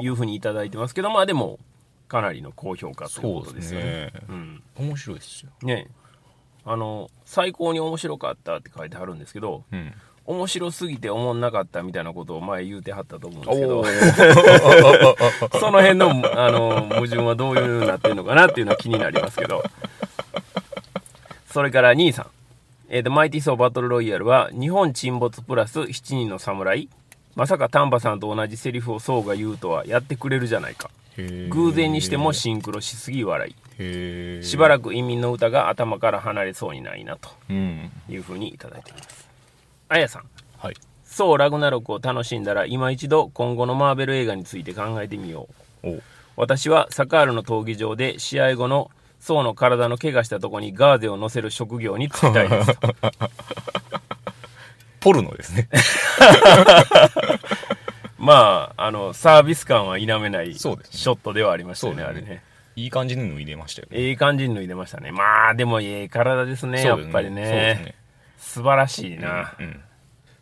[0.00, 1.60] いうふうにいただいてますけどまあでも
[2.08, 4.12] かなりの高評価ということですよね。
[4.28, 4.62] うん。
[4.76, 5.50] 面白いですよ。
[5.62, 5.86] ね
[6.64, 9.92] あの最高に面白かったって書いてあるんですけどうん。
[10.26, 15.58] 面白すぎて思んなかったみたいなことを前言うてはったと思うんでおすけどー。
[15.58, 19.64] その辺のあの矛盾はどういうなってるのかなっていうのは気になりますけど。
[21.52, 22.26] それから兄さん。
[22.90, 26.88] えー、とマイティー・ソー・バトル・ロイヤルは日本沈没プラス7人の侍。
[27.34, 34.44] まさか丹波さんと同じセリフをソーが言うとはやってくれるじゃないか偶然にしてもシンクロしすぎ笑い。
[34.44, 37.30] しばらく移民の歌が頭から離れそうにないなと。
[37.48, 37.90] うん。
[38.08, 39.28] いうふうにいただいています。
[39.88, 40.24] あやさん。
[40.58, 40.76] はい。
[41.04, 45.48] そうラグナロクを楽しんだら今一度今後のマーベル映画について考えてみよ
[45.82, 45.88] う。
[45.88, 46.00] お
[46.36, 52.78] 私はサカールの闘技場で試合後のソウの体の怪我したとこにガーゼを乗せる職業に就きたいです。
[55.00, 55.68] ポルノですね
[58.20, 62.08] まああのサービス感は否めないショットではありましたよねね。
[62.08, 62.42] あれね。
[62.76, 63.98] いい感じに脱いでましたよね。
[63.98, 65.10] ええ感じに脱いでましたね。
[65.10, 67.42] まあでもええ体ですねやっぱりね。
[67.42, 67.94] ね。
[68.38, 69.80] 素晴らしいな、うん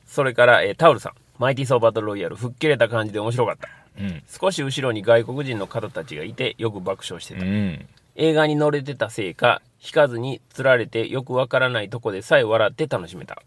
[0.07, 1.13] それから、えータオルさん。
[1.39, 2.37] マイティー・ソーバトル・ロイヤル。
[2.37, 3.69] 吹っ切れた感じで面白かった。
[4.01, 4.23] うん。
[4.27, 7.87] 少し後ろに外国人の方たちがいてよく爆笑してた、うん。
[8.17, 13.43] 映画に乗れてたせいか引かずに釣られてよくわからないとこでさえ笑って楽しめた。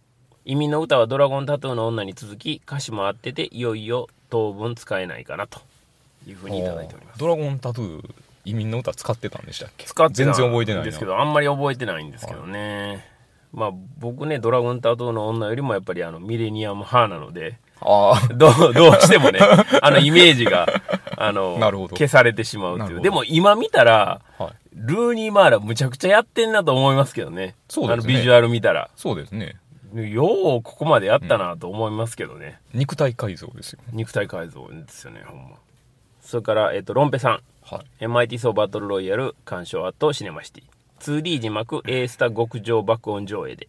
[0.46, 5.60] 移民の歌はドラゴンタトゥーの女に続き歌詞も合ってていよいよ当分使えないかなと。
[6.28, 7.20] いうふうにいただいております。
[7.20, 8.10] ドラゴンタトゥー
[8.46, 9.86] 移民の歌使ってたんでしたっけ？
[9.86, 13.06] 使ってた全然覚えてないなんですけどあんまり覚えてないんですけどね、
[13.54, 19.40] まあ僕ねドラゴンタトゥーの女よりもやっぱりあのミレニアム派なのでああどうどうしてもね
[19.82, 20.68] あのイメージが
[21.18, 21.96] あのなるほど。
[21.96, 23.02] 消されてしまうっていう。
[23.02, 24.52] でも今見たらはい。
[24.74, 27.56] ルーニー・マーラむちゃくちゃやってんなと思いますけどね。
[27.68, 27.94] そうですね。
[27.94, 28.90] あのビジュアル見たら。
[28.96, 29.56] そうですね
[29.94, 35.58] ようここまでやったなと思いますけどね、肉体改造ですよ肉体改造ですよねほんま。
[36.22, 37.42] それから、えっとロンペさん。
[37.64, 38.06] はい。
[38.06, 41.22] MIT ソーバトルロイヤル鑑賞アットシネマシティ。
[41.22, 43.68] 2D 字幕 A スタ極上爆音上映で。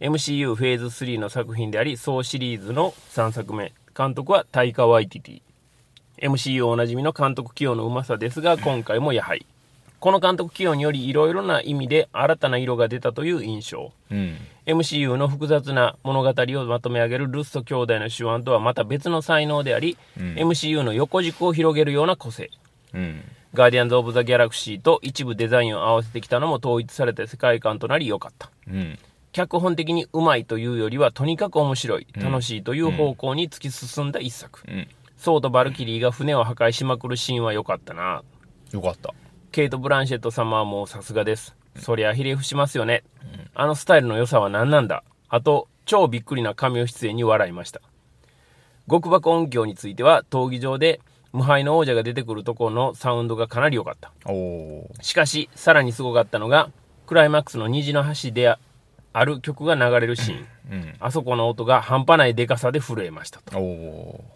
[0.00, 3.72] MCU フェーズ3の作品でありソーシリーズの3作目。
[3.96, 5.42] 監督はタイカ・ワイティティ。
[6.30, 9.44] MCU おなじみの監督起用のうまさですが今回もやはり
[10.02, 13.92] この監督起用によりいろいろな意味で新たな色が出たという印象。
[14.10, 14.36] うん。
[14.66, 20.34] MCU の複雑な物語をまとめ上げるルッソ兄弟の手腕とはまた別の才能であり、うん。
[20.34, 22.50] MCU の横軸を広げるような個性。
[22.92, 23.22] うん。
[23.54, 28.50] ガーディアンズ・オブ・ザ・ギャラクシーと一部デザインを合わせてきたのも統一された世界観となり良かった。
[28.66, 28.98] うん。
[29.30, 34.12] 脚本的にうまいというよりはとにかく面白い楽しいという方向に突き進ん。
[34.12, 38.24] だ一作、うんソーとバルキリーが船を破壊しまくるシーンは良かったな
[38.72, 39.14] よかった
[39.52, 41.54] ケイト・ブランシェット様はもうさすがです。
[41.76, 43.04] そりゃひれ伏しますよね。
[43.54, 45.04] あのスタイルの良さは何なんだ？
[45.28, 47.82] あと、超びっくりな cameo 出演に笑いました。
[48.90, 51.00] 極爆音響については、闘技場で
[51.34, 54.10] 無敗の王者が出てくるところのサウンドがかなり良かった。
[55.02, 56.70] しかし、さらにすごかったのが、
[57.06, 58.56] クライマックスの虹の橋で
[59.12, 60.38] ある曲が流れるシーン。
[60.70, 63.58] うんあそこの音が半端ないデカさで震えましたと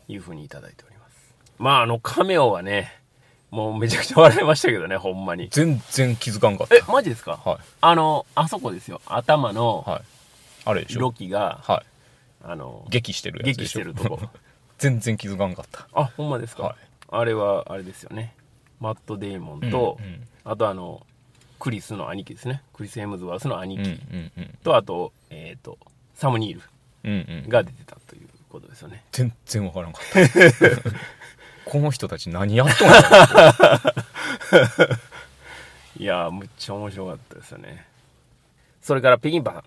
[0.08, 1.34] いうふうにいただいております。
[1.58, 3.00] まあ、あのカメオはね、
[3.50, 5.48] もうめちゃくちゃ笑いましたけどね、ほんまに。
[5.50, 6.74] 全然気づかんかった。
[6.76, 7.40] え、マジですか？
[7.44, 7.58] はい。
[7.80, 9.00] あの、あそこですよ。
[9.06, 10.02] 頭のはい。
[10.64, 11.00] あれでしょ。
[11.00, 11.86] ロキが、はい。
[12.44, 14.20] あの、激してるやつで激してるとこ。
[14.78, 15.86] 全然気づかんかった。
[15.94, 16.76] あ、ほんまですか、はい。
[17.08, 18.34] あれは、あれですよね。
[18.80, 20.28] マット・デイモンと、うんうん。
[20.44, 21.06] あとあの、
[21.58, 22.62] クリスの兄貴ですね。
[22.74, 24.58] クリス・ヘムズワースの兄うん貴うんうん。
[24.62, 25.78] と、あと、えっ、と、
[26.14, 26.62] サム・ニール
[27.04, 27.48] うんうん。
[27.48, 29.02] が出てたということですよね。
[29.12, 30.20] 全然わからんかった
[31.66, 32.94] この人たち何やっとんの？
[35.98, 37.86] いやー、むっちゃ面白かったですよね。
[38.82, 39.62] それから、ペキンパさん。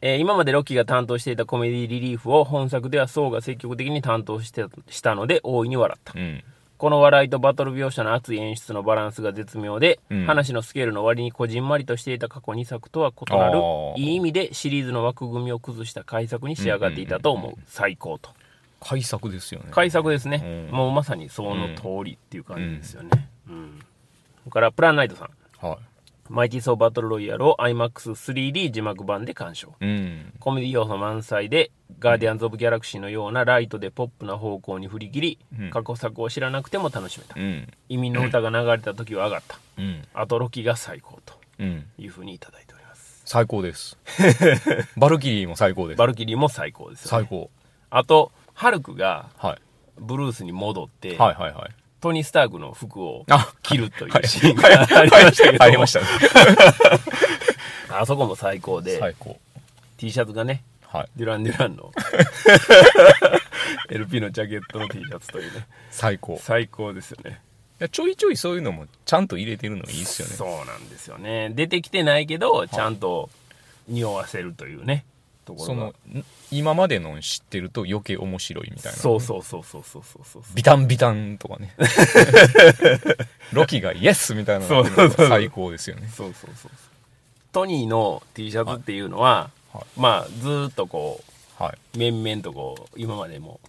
[0.00, 6.14] えー今までロッキーが担当していたコメディリリーフを本作ではソウが積極的に担当してしたので大いに笑った。
[6.18, 6.42] うん。
[6.78, 10.24] この笑いとバトル描写の熱い演出のバランスが絶妙で、うん。
[10.24, 13.58] 話のスケールの割にこじんまりとしていた過去2作とは異なる
[13.96, 18.30] いい意味でシリーズの枠組みを崩した改作に仕上がっていたと思う,、最高と
[18.86, 19.68] 改作ですよね。
[19.72, 20.76] 改作ですね、うん。
[20.76, 23.78] もうまさにその通りっていう感じですよね、うん。
[24.40, 25.30] それからプランナイトさん。
[25.66, 25.78] は
[26.28, 29.68] マイティーソーバトルロイヤルを IMAX3D 字幕版で鑑賞。
[29.68, 30.32] いうん。
[30.38, 35.70] コメディ要素満載でガーディアンズ・オブ・ギャラクシーのようなライトでポップな方向に振り切り、うん。
[35.70, 37.68] 過去作を知らなくても楽しめた、うん。
[37.88, 39.58] 移民の歌が流れた時は上がった。
[39.78, 40.02] うん。
[40.14, 41.86] あとロキが最高とうん。
[41.98, 43.22] いうふうにいただいております。
[43.24, 43.96] 最高です。
[44.96, 45.98] バルキリーも最高です。
[45.98, 47.50] バルキリーも最高ですよ、ね、最高。
[47.90, 49.58] あとハルクがはい。
[49.98, 51.70] ブルースに戻って、はいはいはい。
[52.00, 54.22] トニー・スタークの服をあ着るといはい。
[54.24, 56.06] うシーンがありましたけど、ありましたね。
[57.90, 59.38] あそこも最高で、最高。
[59.96, 61.08] T シャツがね、はい。
[61.16, 61.92] デュラン・デュランの
[63.90, 65.48] LP のジャケットの T シャツとい。
[65.48, 66.34] うね、最高。
[66.34, 66.38] い。
[66.38, 67.40] 最高ですよね。
[67.78, 68.16] やちょい。
[68.16, 68.36] ちょい。
[68.36, 68.58] そうい。
[68.58, 70.00] うのもちゃんと入れてるのい。
[70.00, 70.02] い。
[70.02, 70.34] っすよね。
[70.34, 71.50] そうなんですよね。
[71.50, 72.26] 出てきてない。
[72.26, 73.28] けど、ちゃんと
[73.88, 74.74] 匂わせるとい。
[74.76, 75.04] うね、
[75.46, 75.86] ところがその、
[76.20, 78.98] ん今までの知ってると余計面白いみたいな。
[78.98, 80.42] そうそうそうそうそうそうそう。
[80.54, 81.74] ビタンビタンとかね。
[83.52, 86.08] ロキがイエスみたいなのが最高ですよね。
[86.14, 86.70] そうそうそうそう
[87.52, 91.22] トニーの T シャツっていうのは、はいまあずーっとこ
[91.58, 91.78] はい。
[91.96, 93.60] う面々とこう今までも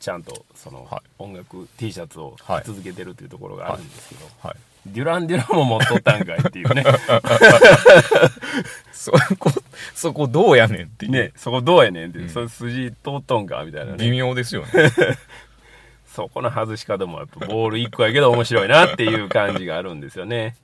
[0.00, 4.56] ちゃんとそのはい音楽 T シャツをはい続けてるっていうところがあるんですけど、はい。
[4.92, 6.84] デュラン・デュランも持っとったんかいっていうね。
[8.92, 9.50] そこ、
[9.94, 11.12] そこどうやねんっていう。
[11.12, 12.24] ねそこどうやねんって、う。
[12.24, 12.28] ん。
[12.28, 14.68] それ筋通っとんかみたいな微ね妙ですよね。
[16.14, 20.56] そこの外し方もやっぱボール1個やけど面白いなっていう感じがあるんですよね。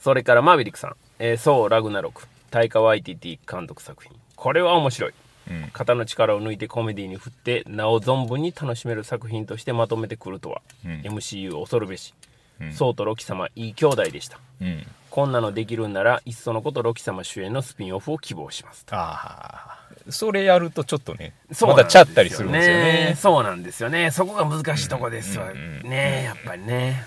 [0.00, 4.12] それからマーヴェリックさん「えーそうラグナロク」タイカ・ワイティティ監督作品。
[4.34, 5.12] これは面白い。
[5.50, 5.70] うん。
[5.72, 11.00] 肩の力を抜いてコメディに振ってなお存分に楽しめる作品としてまとめてくるとは、うん。
[11.02, 12.14] MCU 恐るべし、
[12.60, 12.72] うん。
[12.72, 14.38] ソウとロキ様いい兄弟でした。
[14.60, 14.86] うん。
[15.10, 18.86] こんなのできるんならいっそのことロキ様主演のスピンオフを希望します。
[18.90, 20.12] ああ。
[20.12, 23.14] それやるとちょっとね、またちゃったりするんですよね。
[23.18, 24.10] そうなんですよね。
[24.10, 27.06] そこが難しいとこですわ、うんうんねやっぱりね。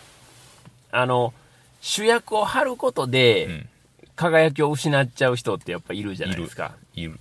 [0.91, 1.33] あの
[1.79, 3.67] 主役を張ることで、うん。
[4.15, 6.73] 輝きを失っちゃう人ってやっぱいるじゃないですか。
[6.93, 7.19] いる。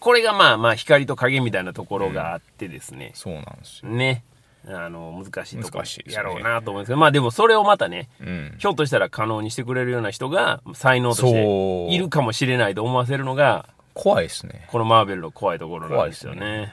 [0.00, 3.90] これがまあまあ光と影みたいなところがあってですね、そうなんですよ。
[3.90, 4.24] ね
[4.66, 8.54] あの難しいとこやろうなと思うんですけどまあでもそれをまたねうん。
[8.58, 14.66] ひょっとしたら可能にしてくれるような人が才能としているかもしれないと思わせるのが怖いですね。
[14.70, 16.72] このマーベルの怖いところなんですよね怖い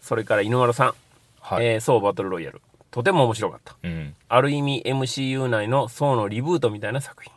[0.00, 0.94] それから井ノ原さん、
[1.40, 1.66] はい。
[1.66, 4.14] えーそうバトルロイヤルとても面白かったうん。
[4.28, 7.32] ある意味 MCU 内のソーのリブートみたいな作品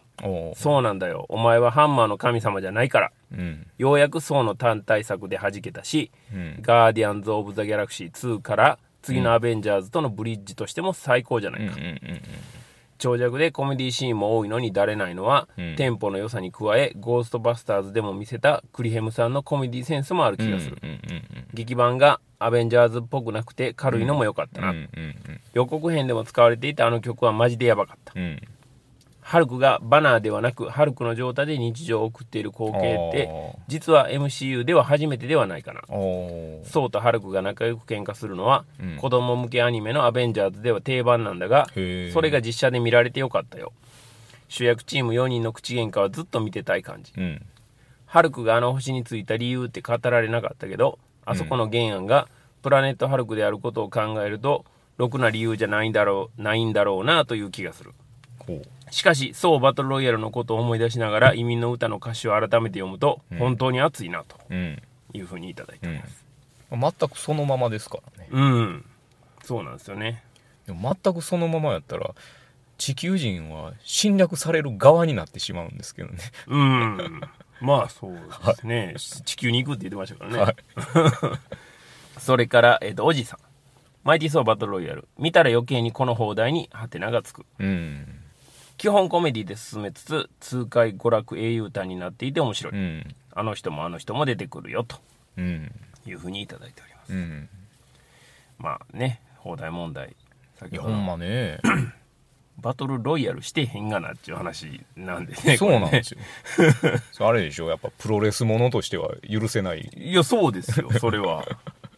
[0.56, 3.68] そうなんだよお前はハンマーの神様じゃないからうん。
[3.78, 6.58] ようやくソーの単体作で弾けたし、うん。
[6.62, 11.76] ガーディアンズ・オブ・ザ・ギャラクシー2から次のアベンジャーズとのブリッジとしても最高じゃないか、
[12.98, 15.76] 長尺でコメディシーンも多いのにだれないのは、うん。
[15.76, 20.48] テンポの良さに加えゴーストバスターズでも見せたクリヘムさんのコメディセンスもあるうん。
[20.48, 20.78] 気がする、
[21.54, 24.74] 劇版がアベンジャーズっぽくなくて軽いのも良かったな、
[25.54, 28.14] 予告編でも使われていたあの曲はマジでヤバかった。
[28.16, 28.42] うん。
[29.26, 29.30] うん。
[29.30, 33.30] ハルクがバナーではなくハルクの状態で日常を送っている光景って
[33.68, 35.82] 実は MCU では初めてではないかな。
[35.90, 36.66] おー。
[36.66, 38.98] ソウとハルクが仲良く喧嘩するのは、うん。
[38.98, 41.68] 子供向けアニメのアベンジャーズでは定番なんだが
[42.14, 43.74] それが実写で見られてよかったよ。
[44.48, 47.12] 主役チーム4人の口喧嘩はずっと見てたい感じ。
[47.18, 47.42] うん。
[48.06, 52.28] ハルクがあの星についた理由って語られなかったけどあそこの原案が
[52.62, 54.64] プラネットハルクであることを考えると
[54.98, 57.92] ろくな理由じゃないんだろうないんだろうなという気がする。
[58.40, 58.62] こ
[58.92, 64.56] しかし、そうバトルロイヤルのことを思い出しながら移民の歌の歌詞を改めて読むと、本当に熱いなとう。
[64.56, 64.82] うん。
[65.14, 66.98] いうふうにいただいてうんます。。
[67.00, 68.30] 全くそのままですからね。
[68.32, 68.86] うん。
[69.44, 70.24] そうなんですよね。
[70.66, 72.14] でも全くそのままやったら、
[72.78, 76.18] 地球人は侵略される側になってしまうんですけどね。
[76.48, 77.22] うん。
[77.62, 78.96] まあそうですね。
[78.98, 80.40] 地球に行くって言ってましたからね。
[80.40, 80.56] はい。
[82.20, 83.40] それから、えっ、と、おじさん。
[84.04, 85.08] マイティーソーバトルロイヤル。
[85.18, 87.46] 見たら余計にこの放題にハテナがつく。
[87.60, 88.25] うん。
[88.78, 92.74] 基本コメディで進めつつ、痛快娯楽英雄譚になっていて面白い。
[92.74, 93.16] うん。
[93.34, 94.98] あの人もあの人も出てくるよ、と
[95.38, 95.72] うん。
[96.06, 97.14] いうふうにいただいております。
[97.14, 97.50] うん。
[98.58, 100.16] まあね、放題問題。
[100.60, 101.60] 先ほどほんまね。
[102.58, 105.58] バトルロイヤルしてへんがなっていう話なんでね。
[105.58, 106.20] そうなんですよ。
[107.28, 109.90] あれでしょやっぱプロレスものとしては許せない。
[109.96, 111.46] いや、そうですよ、それは。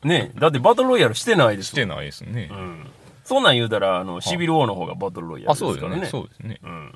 [0.03, 2.55] ねだってバトルロイヤルしてないですしてないですねう。
[2.55, 2.87] ん。
[3.27, 5.89] そんなん言うたら、あの、シビル王の方がバトルロイヤルあ、ですそうですね。
[5.89, 6.07] からね。
[6.07, 6.59] そうですね。
[6.63, 6.93] うん。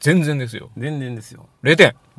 [0.00, 0.68] 全然ですよ。
[0.76, 1.46] 全然ですよ。
[1.62, 1.94] 0点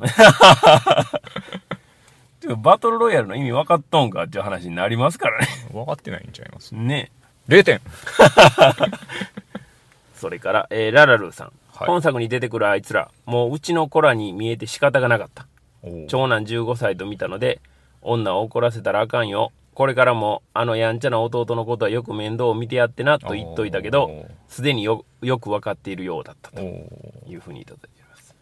[2.40, 5.46] てかバトルロイヤルの意味分かっとんかっていう話になりますからね。
[5.72, 6.74] 分かってないんちゃいます？
[6.74, 7.10] ね。
[7.48, 7.80] 0点
[10.16, 11.46] それから、えーララルーさん。
[11.46, 15.46] はい本作に出てくるあいつら、もううちの子らに見えて仕方がなかった。
[16.08, 17.60] 長男15歳と見たので、
[18.02, 19.50] 女を怒らせたらあかんよ。
[19.74, 28.34] これからも、あのやんちゃな弟のことはよく面倒を見てやってなと言っといたけおどー、すでによよく分かっているようだったというふうにいただいています。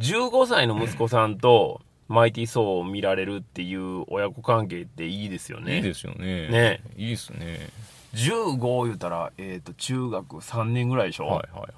[0.00, 5.76] 15歳の息子さんと、マイティー・ソーを見られるっていう親子関係っていいですよね。
[5.76, 6.48] いいですよね。
[6.48, 7.70] ねいいですね。
[8.14, 11.70] 15言うたら、えっ、と、中学3年ぐらいでしょ、はいはいはい。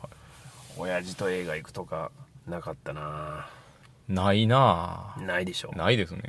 [0.77, 2.11] 親父と映画行くとか、
[2.47, 3.49] なかったな
[4.09, 5.77] ないなないでしょぁ。
[5.77, 6.23] ないですね。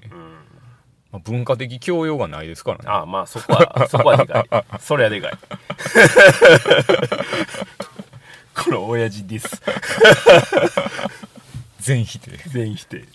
[1.11, 2.83] まあ、文化的教養がないですからね。
[2.87, 4.47] ああ、まあそこは、 そこはでかい。
[4.79, 5.33] それはでかい。
[8.53, 9.61] この親父ディス。
[11.79, 12.31] 全否定。
[12.47, 13.05] 全否定。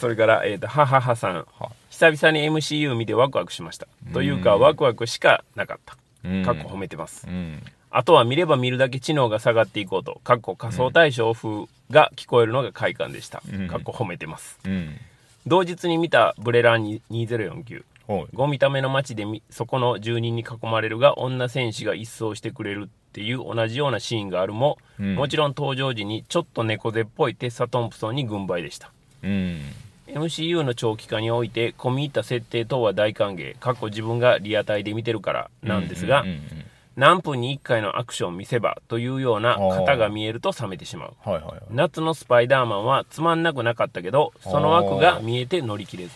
[0.00, 1.46] それから、えっ、と、はははさん。
[1.90, 3.86] 久々に MCU 見てワクワクしました。
[4.14, 5.94] というか、ワクワクしかなかった。
[5.94, 6.00] うん
[6.44, 7.26] かっこ褒めてます。
[7.26, 7.62] うん。
[7.90, 13.42] あとは見れば見るだけ知能が下がっていこうと、かっこ仮想対象風が聞こえるのが快感でした。
[13.52, 14.58] うんかっこ褒めてます。
[14.64, 14.98] うん。
[15.46, 17.84] 同日に見たブレランに2049。
[18.06, 18.26] はい。
[18.34, 28.90] ゴミための街でみそこの住人に囲まれるが女戦士が一掃してくれるっていう同じようなシーンがあるも、うんもちろん登場時にちょっと猫背っぽいテッサ・トンプソンに軍配でした
[29.22, 29.60] うん。
[30.08, 36.69] MCU の長期化において込み入った設定等は大歓迎過去自分がリアタイで見てるからなんですが、うんうんうん
[37.00, 41.14] 何分に1回のアクション見せ場というような型が見えると冷めてしまう。
[41.24, 41.60] はいはいはい。
[41.70, 46.10] 夏のスパイダーマンはつまんなくなかったけどその枠が見えて乗り切れず。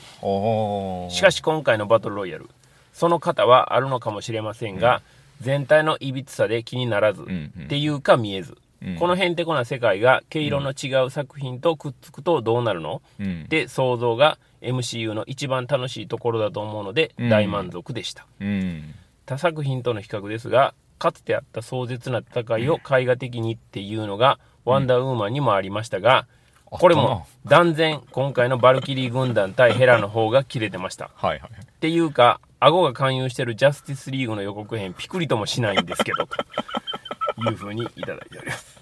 [1.11, 2.51] しかし今回のバトルロイヤル
[2.93, 5.01] その方はあるのかもしれませんが、
[5.41, 7.65] 全体のいびつさで気にならず、んうん。
[7.65, 8.97] っていうか見えず、うん。
[8.97, 13.49] このへんてこな世界が毛色の違う作品とくっつくとどうなるの、うん。
[13.49, 17.29] で想像が MCU の一番楽しいところだと思うのでうん。
[17.31, 18.95] 大満足でした、うん。
[19.27, 26.27] 他作品との比較ですがかつてあった壮絶な戦いを絵画的にっていうのが、ワンダーウーマンにもありましたが、
[26.65, 31.51] これも断然今回のバルキリー軍団対ヘラの方が切れてましたはいはい。
[31.51, 38.81] っていうか、顎が勧誘してるジャスティスリーグの予告編、ピクリともしないんですけど、というふうにいただいております。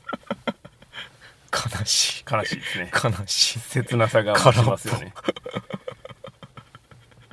[1.80, 2.24] 悲しい。
[2.32, 2.90] 悲しいですね。
[2.92, 3.58] 悲しい。
[3.58, 5.12] 切なさが増しますよね。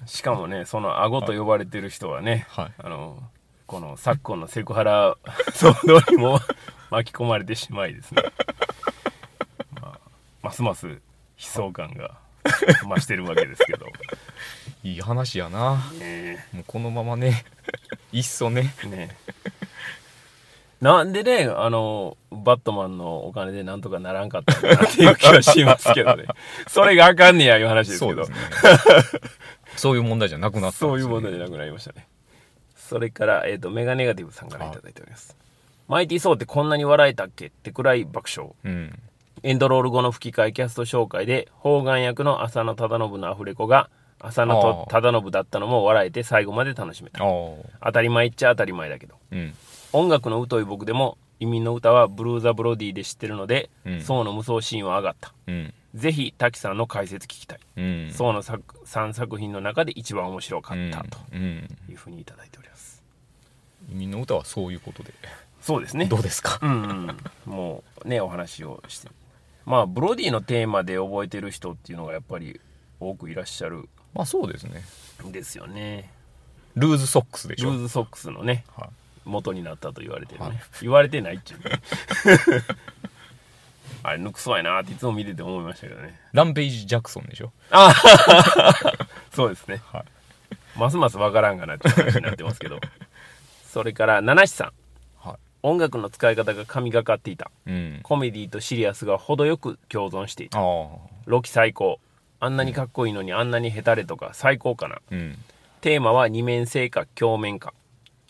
[0.09, 3.21] しかもね、その顎と呼ばれてる人はね、はいあの、
[3.67, 5.15] この昨今のセクハラ
[5.53, 6.39] 騒動にも
[6.89, 8.23] 巻き込まれてしまいですね。
[9.79, 9.99] まあ、
[10.41, 10.97] ますます悲
[11.37, 12.17] 壮感が
[12.83, 13.85] 増してるわけですけど、
[14.83, 15.77] いい話やな。
[15.99, 17.45] ねもうこのままね、
[18.11, 18.73] いっそね。
[18.85, 19.15] ね
[20.81, 26.25] なんでね、あの、バットマンのお金でなんとかならんかったのかなっていう気はしますけどね。
[26.67, 28.25] それがあかんねやいう話ですけど。
[28.25, 29.21] そうですね。
[29.79, 32.07] そういう問題じゃなくなったねそういう問題じゃなくなりましたね。
[32.75, 35.35] それから、えっ、と、メガネガティブさんからいただいております。
[35.87, 38.53] マイティー・ソーってこんなに笑えたっけってくらい爆笑。
[38.63, 38.99] うん。
[39.43, 43.89] エンドロール後の吹き替えキャスト紹介で、方眼役の浅野忠信のアフレコが、
[44.19, 47.19] 浅野忠信だったのも笑えて最後まで楽しめた。
[47.19, 47.57] 当
[47.93, 49.15] たり前っちゃ当たり前だけど。
[49.31, 49.53] うん。
[49.93, 55.73] 音楽の疎い僕でも移民の歌はブルーザ・ブロディで知ってるので、うんの無双シーンは上がったうん。
[55.95, 58.11] ぜひ滝さんの解説聞きたい、うん。
[58.13, 61.41] ソウの作3作品の中で一番面白かったとうん。
[61.41, 61.77] うん。
[61.89, 63.01] いうふうにいただいております
[63.91, 65.13] 移民の歌はそういうことで。
[65.61, 66.59] そうですねどうですか？
[66.61, 69.09] うん、うん、もうねお話をして
[69.65, 72.61] まあブロディのテーマで覚えてる人っていうのがやっぱり
[72.99, 74.83] 多くいらっしゃるまあそうですね。
[75.27, 76.11] んですよね
[76.75, 77.71] ルーズソックスでしょ？
[77.71, 78.89] ルーズソックスのねはい。
[79.25, 81.81] 元になったと言われてるね、はい言われてないっちゅうね
[84.03, 87.51] あれ抜くそうやなっていつも見てて思いましたけどねランページ・ジャクソンでしょ？
[89.33, 89.81] そうですね。
[89.91, 90.03] はい。
[90.79, 92.79] ますますわからんがなって話になってますけど。
[93.67, 94.73] それから、七七さん。
[95.27, 95.37] はい。
[95.63, 97.51] 音楽の使い方が神がかっていた。
[97.65, 97.99] うん。
[98.03, 100.59] コメディとシリアスが程よく共存していた。
[100.59, 100.65] ああ。
[101.25, 101.99] ロキ最高。
[102.39, 104.99] あんなにかっこいいのにあんなにヘタレとか最高かな。
[105.11, 105.37] うん。
[105.81, 107.73] テーマは二面性か鏡面か。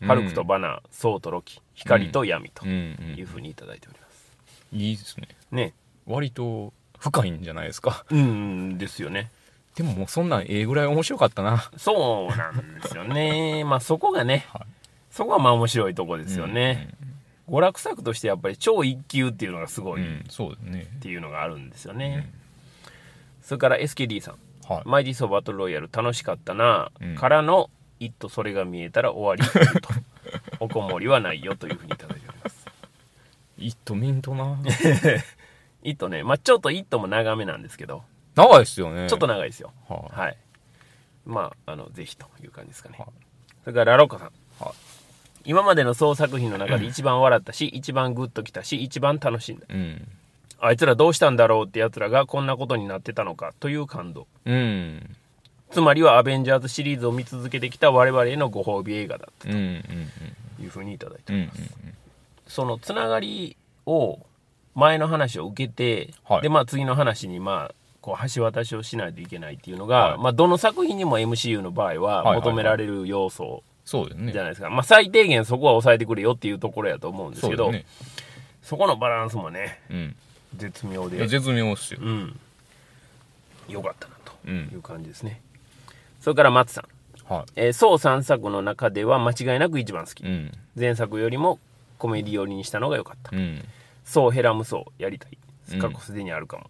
[0.05, 2.71] ハルクとバナー、ソウとロキ、光と闇とうん。
[2.71, 2.73] う
[3.17, 4.29] いうんふうにいただいております。
[4.71, 5.27] いいですね。
[5.51, 5.73] ね。
[6.05, 8.05] 割と深いんじゃないですか。
[8.09, 9.31] うん、ですよね。
[9.75, 11.69] でももうそんなんええぐらい面白かったな。
[11.77, 13.63] そうなんですよね。
[13.67, 14.61] まあそこがね、はい
[15.09, 16.89] そこがまあ面白いとこですよね。
[17.49, 20.87] 娯楽作としてやっぱり超一級っていうのがすごいっうん、そうですね。
[21.01, 22.31] ていうのがあるんですよね。
[23.41, 24.35] それから SKD さん。
[24.71, 24.83] はい。
[24.85, 29.89] マイティーソーバトルロイヤル楽しかったな、うんからの「イットそれが見えたら終わり」 というと
[30.59, 32.67] おこもりはないよというふうにいただいております。
[33.57, 34.59] イットミントな。
[35.83, 38.03] イットね、まあちょっとイットも長めなんですけど、
[38.35, 39.07] 長いですよね。
[39.09, 39.71] ちょっと長いですよ。
[39.87, 40.37] はいはい。
[41.25, 42.97] まあ、あの、ぜひという感じですかね。
[42.97, 43.07] はい
[43.63, 44.31] それからラロッカさん。
[44.59, 44.73] はい
[45.45, 49.65] 今までの総作品の中で 一番笑ったし、一番グッときたし、一番楽しんだ。
[49.69, 50.07] うん。
[50.59, 54.27] あいつらどうしたんだろうってやつらがこんなことになってたのかという感動。
[54.45, 55.15] うん。
[55.71, 59.51] つまりはアベンジャーズシリーズを見続けてきた我々へのご褒美映画だうん。
[59.51, 59.83] うん。
[60.57, 61.61] というふうにいただいております。
[62.47, 63.55] そのつながり
[63.85, 64.19] を
[64.75, 73.63] 前の話を受けて、はいでまあ次の話にまあこう橋渡しをしないといけないっていうのが、はいまあどの作品にも MCU の場合は求められる要素。
[73.85, 77.85] じゃないですか、まあ最低限そこは抑えてくれよっていうところやと思うんですけどそ,、ね。
[78.69, 80.15] このバランスもねうん。
[80.55, 81.99] 絶妙で絶妙っすよ。
[82.03, 82.39] うん
[83.67, 85.41] よかったなとうんいう感じですね、
[86.21, 86.85] それから松さん。
[87.31, 90.27] はえー、総3作の中では間違いなく一番好きい。。
[90.27, 90.51] うん。
[90.75, 91.59] 前作よりも
[91.99, 93.35] コメディ寄りにしたのが良かった。
[93.35, 93.63] うん。
[94.09, 95.37] そうヘラムソーやりたい。
[95.79, 96.63] 過去すでにあるかも。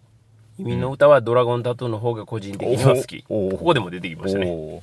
[0.58, 3.22] 移民の歌はドラゴンタトゥーの方が個人的には好き。
[3.22, 4.82] ここでも出てきましたね。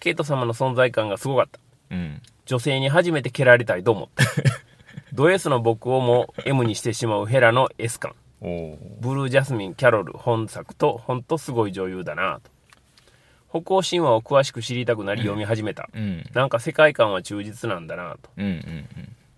[0.00, 1.60] ケイト様の存在感がすごかった。
[1.92, 2.20] うん。
[2.46, 4.24] 女性に初めて蹴られたいと思った。
[5.14, 8.16] ド S の僕をも M にしてしまうヘラの S 感。
[8.40, 13.62] ブルージャスミン・キャロル本作と、ほんとすごい女優だなと。
[13.62, 15.88] 北欧神話を詳しく知りたくなり読み始めた。
[15.94, 16.28] うん。
[16.34, 18.30] なんか世界観は忠実なんだなと。
[18.36, 18.46] うん。
[18.46, 18.88] うん。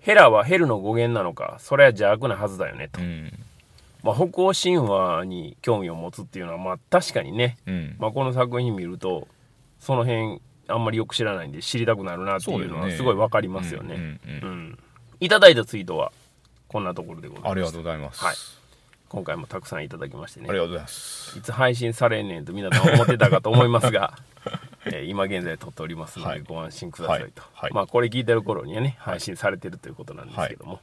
[0.06, 3.04] ヘラはヘルの語源なのか、それは邪悪なはずだよねとう。
[3.04, 3.32] ん。
[4.04, 7.96] まあ、北欧神話に興味を持つっていうのは、まあ確かにね、うん。
[7.98, 9.26] まあ、この作品見ると、
[9.80, 13.96] その辺あんまりよく知らないんで知りたくなるなっていうのはすごいわかりますよね。
[13.96, 14.78] うんうんうんうん
[15.18, 16.12] いただいたツイートは
[16.68, 17.52] こんなところでございます。
[17.52, 18.22] ありがとうございます。
[18.22, 18.36] はい
[19.08, 21.38] 今回もたくさんいただきましてねありがとうございます。
[21.38, 24.18] いつ配信されんねんと皆さん思ってたかと思いますが、
[24.86, 26.42] えー今現在撮っておりますのではい。
[26.42, 27.50] ご安心くださいと、はい。
[27.54, 27.72] はい。
[27.72, 30.80] まあこれ聞いてる頃にはね配信されてるということなんですけども、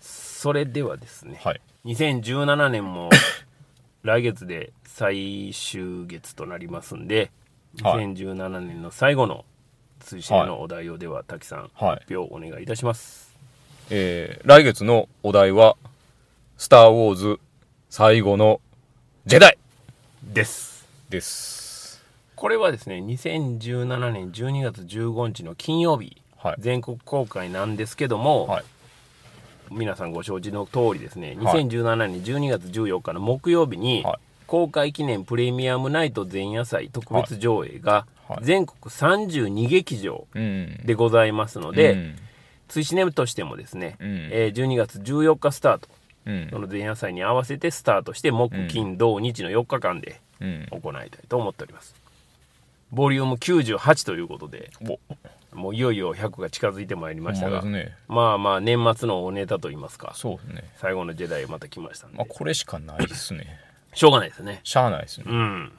[0.00, 1.60] それではですね、はい。
[1.84, 3.10] 2017年も
[4.02, 7.30] 来月で最終月となりますんで、
[7.82, 8.04] はい。
[8.06, 9.44] 2017年の最後の
[10.00, 12.00] 追試のお題をでは滝さんはい。
[12.00, 13.34] 発表お願いいたします、
[13.90, 15.76] えー、来月のお題は、
[16.56, 17.40] スター・ウォーズ
[17.88, 18.60] 最後の
[19.26, 19.58] ジェダイ
[20.22, 20.86] です。
[21.08, 21.59] です。
[22.40, 26.56] これはですね2017年12月15日の金曜日はい。
[26.58, 28.64] 全国公開なんですけども、はい。
[29.70, 31.62] 皆さんご承知の通りですねはい。
[31.66, 34.18] 2017年12月14日の木曜日に、はい。
[34.46, 38.38] 公開記念プレミアムナイト前夜祭特別上映がはい。
[38.40, 40.80] 全国32劇場うん。
[40.86, 42.16] でございますので、うん、
[42.68, 44.30] 追試ネムとしてもですね、うん。
[44.32, 45.88] えー12月14日スタート
[46.24, 46.48] うん。
[46.50, 50.66] その前夜祭に合わせてスタートして木金土日の4日間でうん。
[50.70, 51.99] 行いたいと思っております
[52.92, 54.70] ボリューム98ということで
[55.52, 57.94] お、もういよいよ100が近づいてまいりましたが、ね。
[58.08, 60.64] まあまあ年末のおネタといいますかそうですね。
[60.76, 63.46] 最後のジェダイまた来ましたんで、まあ、これしかないですね。
[63.94, 65.24] しょうがないですねしゃあないですね。
[65.26, 65.72] うん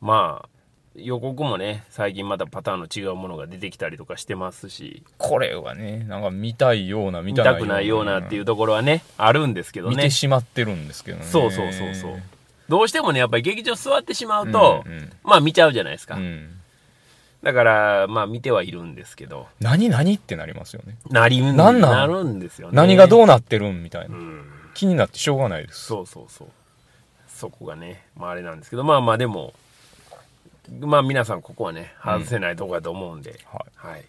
[0.00, 0.48] まあ
[0.96, 11.24] 予告もね最近またパターンの違うものが出てきたりとかしてますしこれはね、なんか見たいような、見たくないようなっていうところはねあるんですけどね見てしまってるんですけどね。
[11.24, 12.22] そうそうそうそう
[12.70, 15.12] どうしてもねやっぱり劇場座ってしまうと、うんうん。
[15.24, 16.48] まあ見ちゃうじゃないですか、うん。
[17.42, 19.48] だからまあ見てはいるんですけど。
[19.60, 20.96] 何何ってなりますよね。
[21.10, 21.80] なりなんなん？
[21.80, 22.76] なるんですよね。
[22.76, 24.16] 何がどうなってるんみたいな。
[24.16, 24.46] うん。
[24.74, 25.84] 気になってしょうがないです。
[25.84, 26.48] そうそうそう。
[27.26, 28.84] そこがねまああれなんですけど。
[28.84, 29.52] まあまあでも
[30.78, 34.04] まあ皆さんここはね外せないとこだと思うんで、ははい、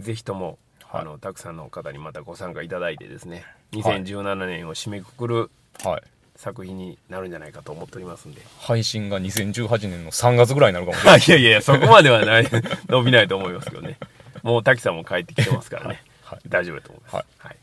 [0.00, 1.02] ぜひとも、はい。
[1.02, 3.44] あのたくさんの方にまたご参加いただいてですね。
[3.72, 4.02] はい。
[4.02, 5.50] 2017年を締めくくる
[5.84, 5.86] い。
[5.86, 6.02] はい。
[6.40, 11.20] 作品になるんじゃないかと思っておりますんで、配信が2018年の3月ぐらいになるかもしれない。
[11.28, 12.46] いやいやいやそこまではない
[12.88, 13.98] 伸びないと思いますけどね
[14.42, 17.56] もう滝さんも帰ってきてますからね、はい大丈夫だと思います、はいはい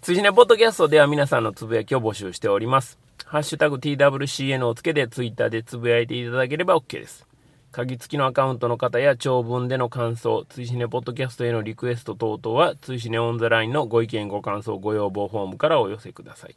[0.00, 2.98] 追試ねポッドキャストでは皆さんのつぶやきを募集しております。
[3.24, 7.26] ハッシュタグ TWCN をつけてツイッターでつぶやいていただければ OK です。
[7.72, 16.54] 鍵付きのアカウントの方や長文での感想、追試ねポッドキャストへのリクエスト等々は、追試ねオンザラインのご意見ご感想ご要望フォームからお寄せください。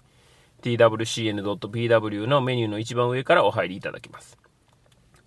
[0.76, 4.38] twcn.pw のメニューの一番上からお入りいただけます。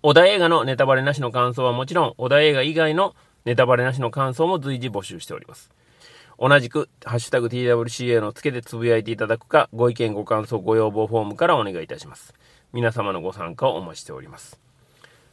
[0.03, 3.15] 小田映画のネタバレなしの感想はもちろん、小田映画以外の
[3.45, 5.71] ネタバレなしの感想も随時募集しております。
[6.39, 12.33] 同じく、ハッシュタグ TWCA のつけてつぶやいていただくか、ご意見ご感想ご要望フォームからお願いいたします。
[12.73, 14.59] 皆様のご参加をお待ちしております。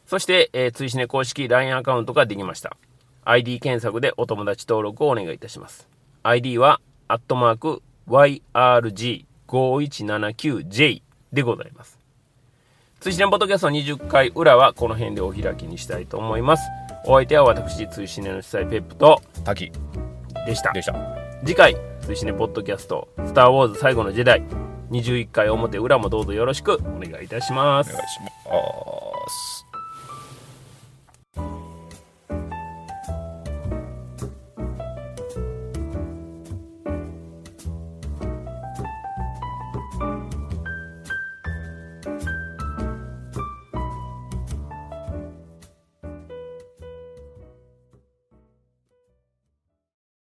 [0.05, 2.77] そして、えー、追試ね公式 LINE アカウントができました。
[3.25, 5.87] ID 検索でお友達登録をお願いいたします。
[6.21, 11.01] ID は、アットマーク、YRG YRG5179J
[11.33, 11.97] でございます。
[12.99, 16.63] 追試ねポッドキャスト20回裏はこの辺でお開きにしたいと思います。
[17.05, 19.71] お相手は私、追試ねの主催ペップと滝
[20.45, 20.71] でした。
[20.73, 20.93] でした。
[21.45, 24.43] 次回追試ねポッドキャスト「スター・ウォーズ最後のジェダイ」
[24.91, 28.25] 21回表裏もどうぞよろしくお願いいたしますお願いしま
[29.29, 29.68] す。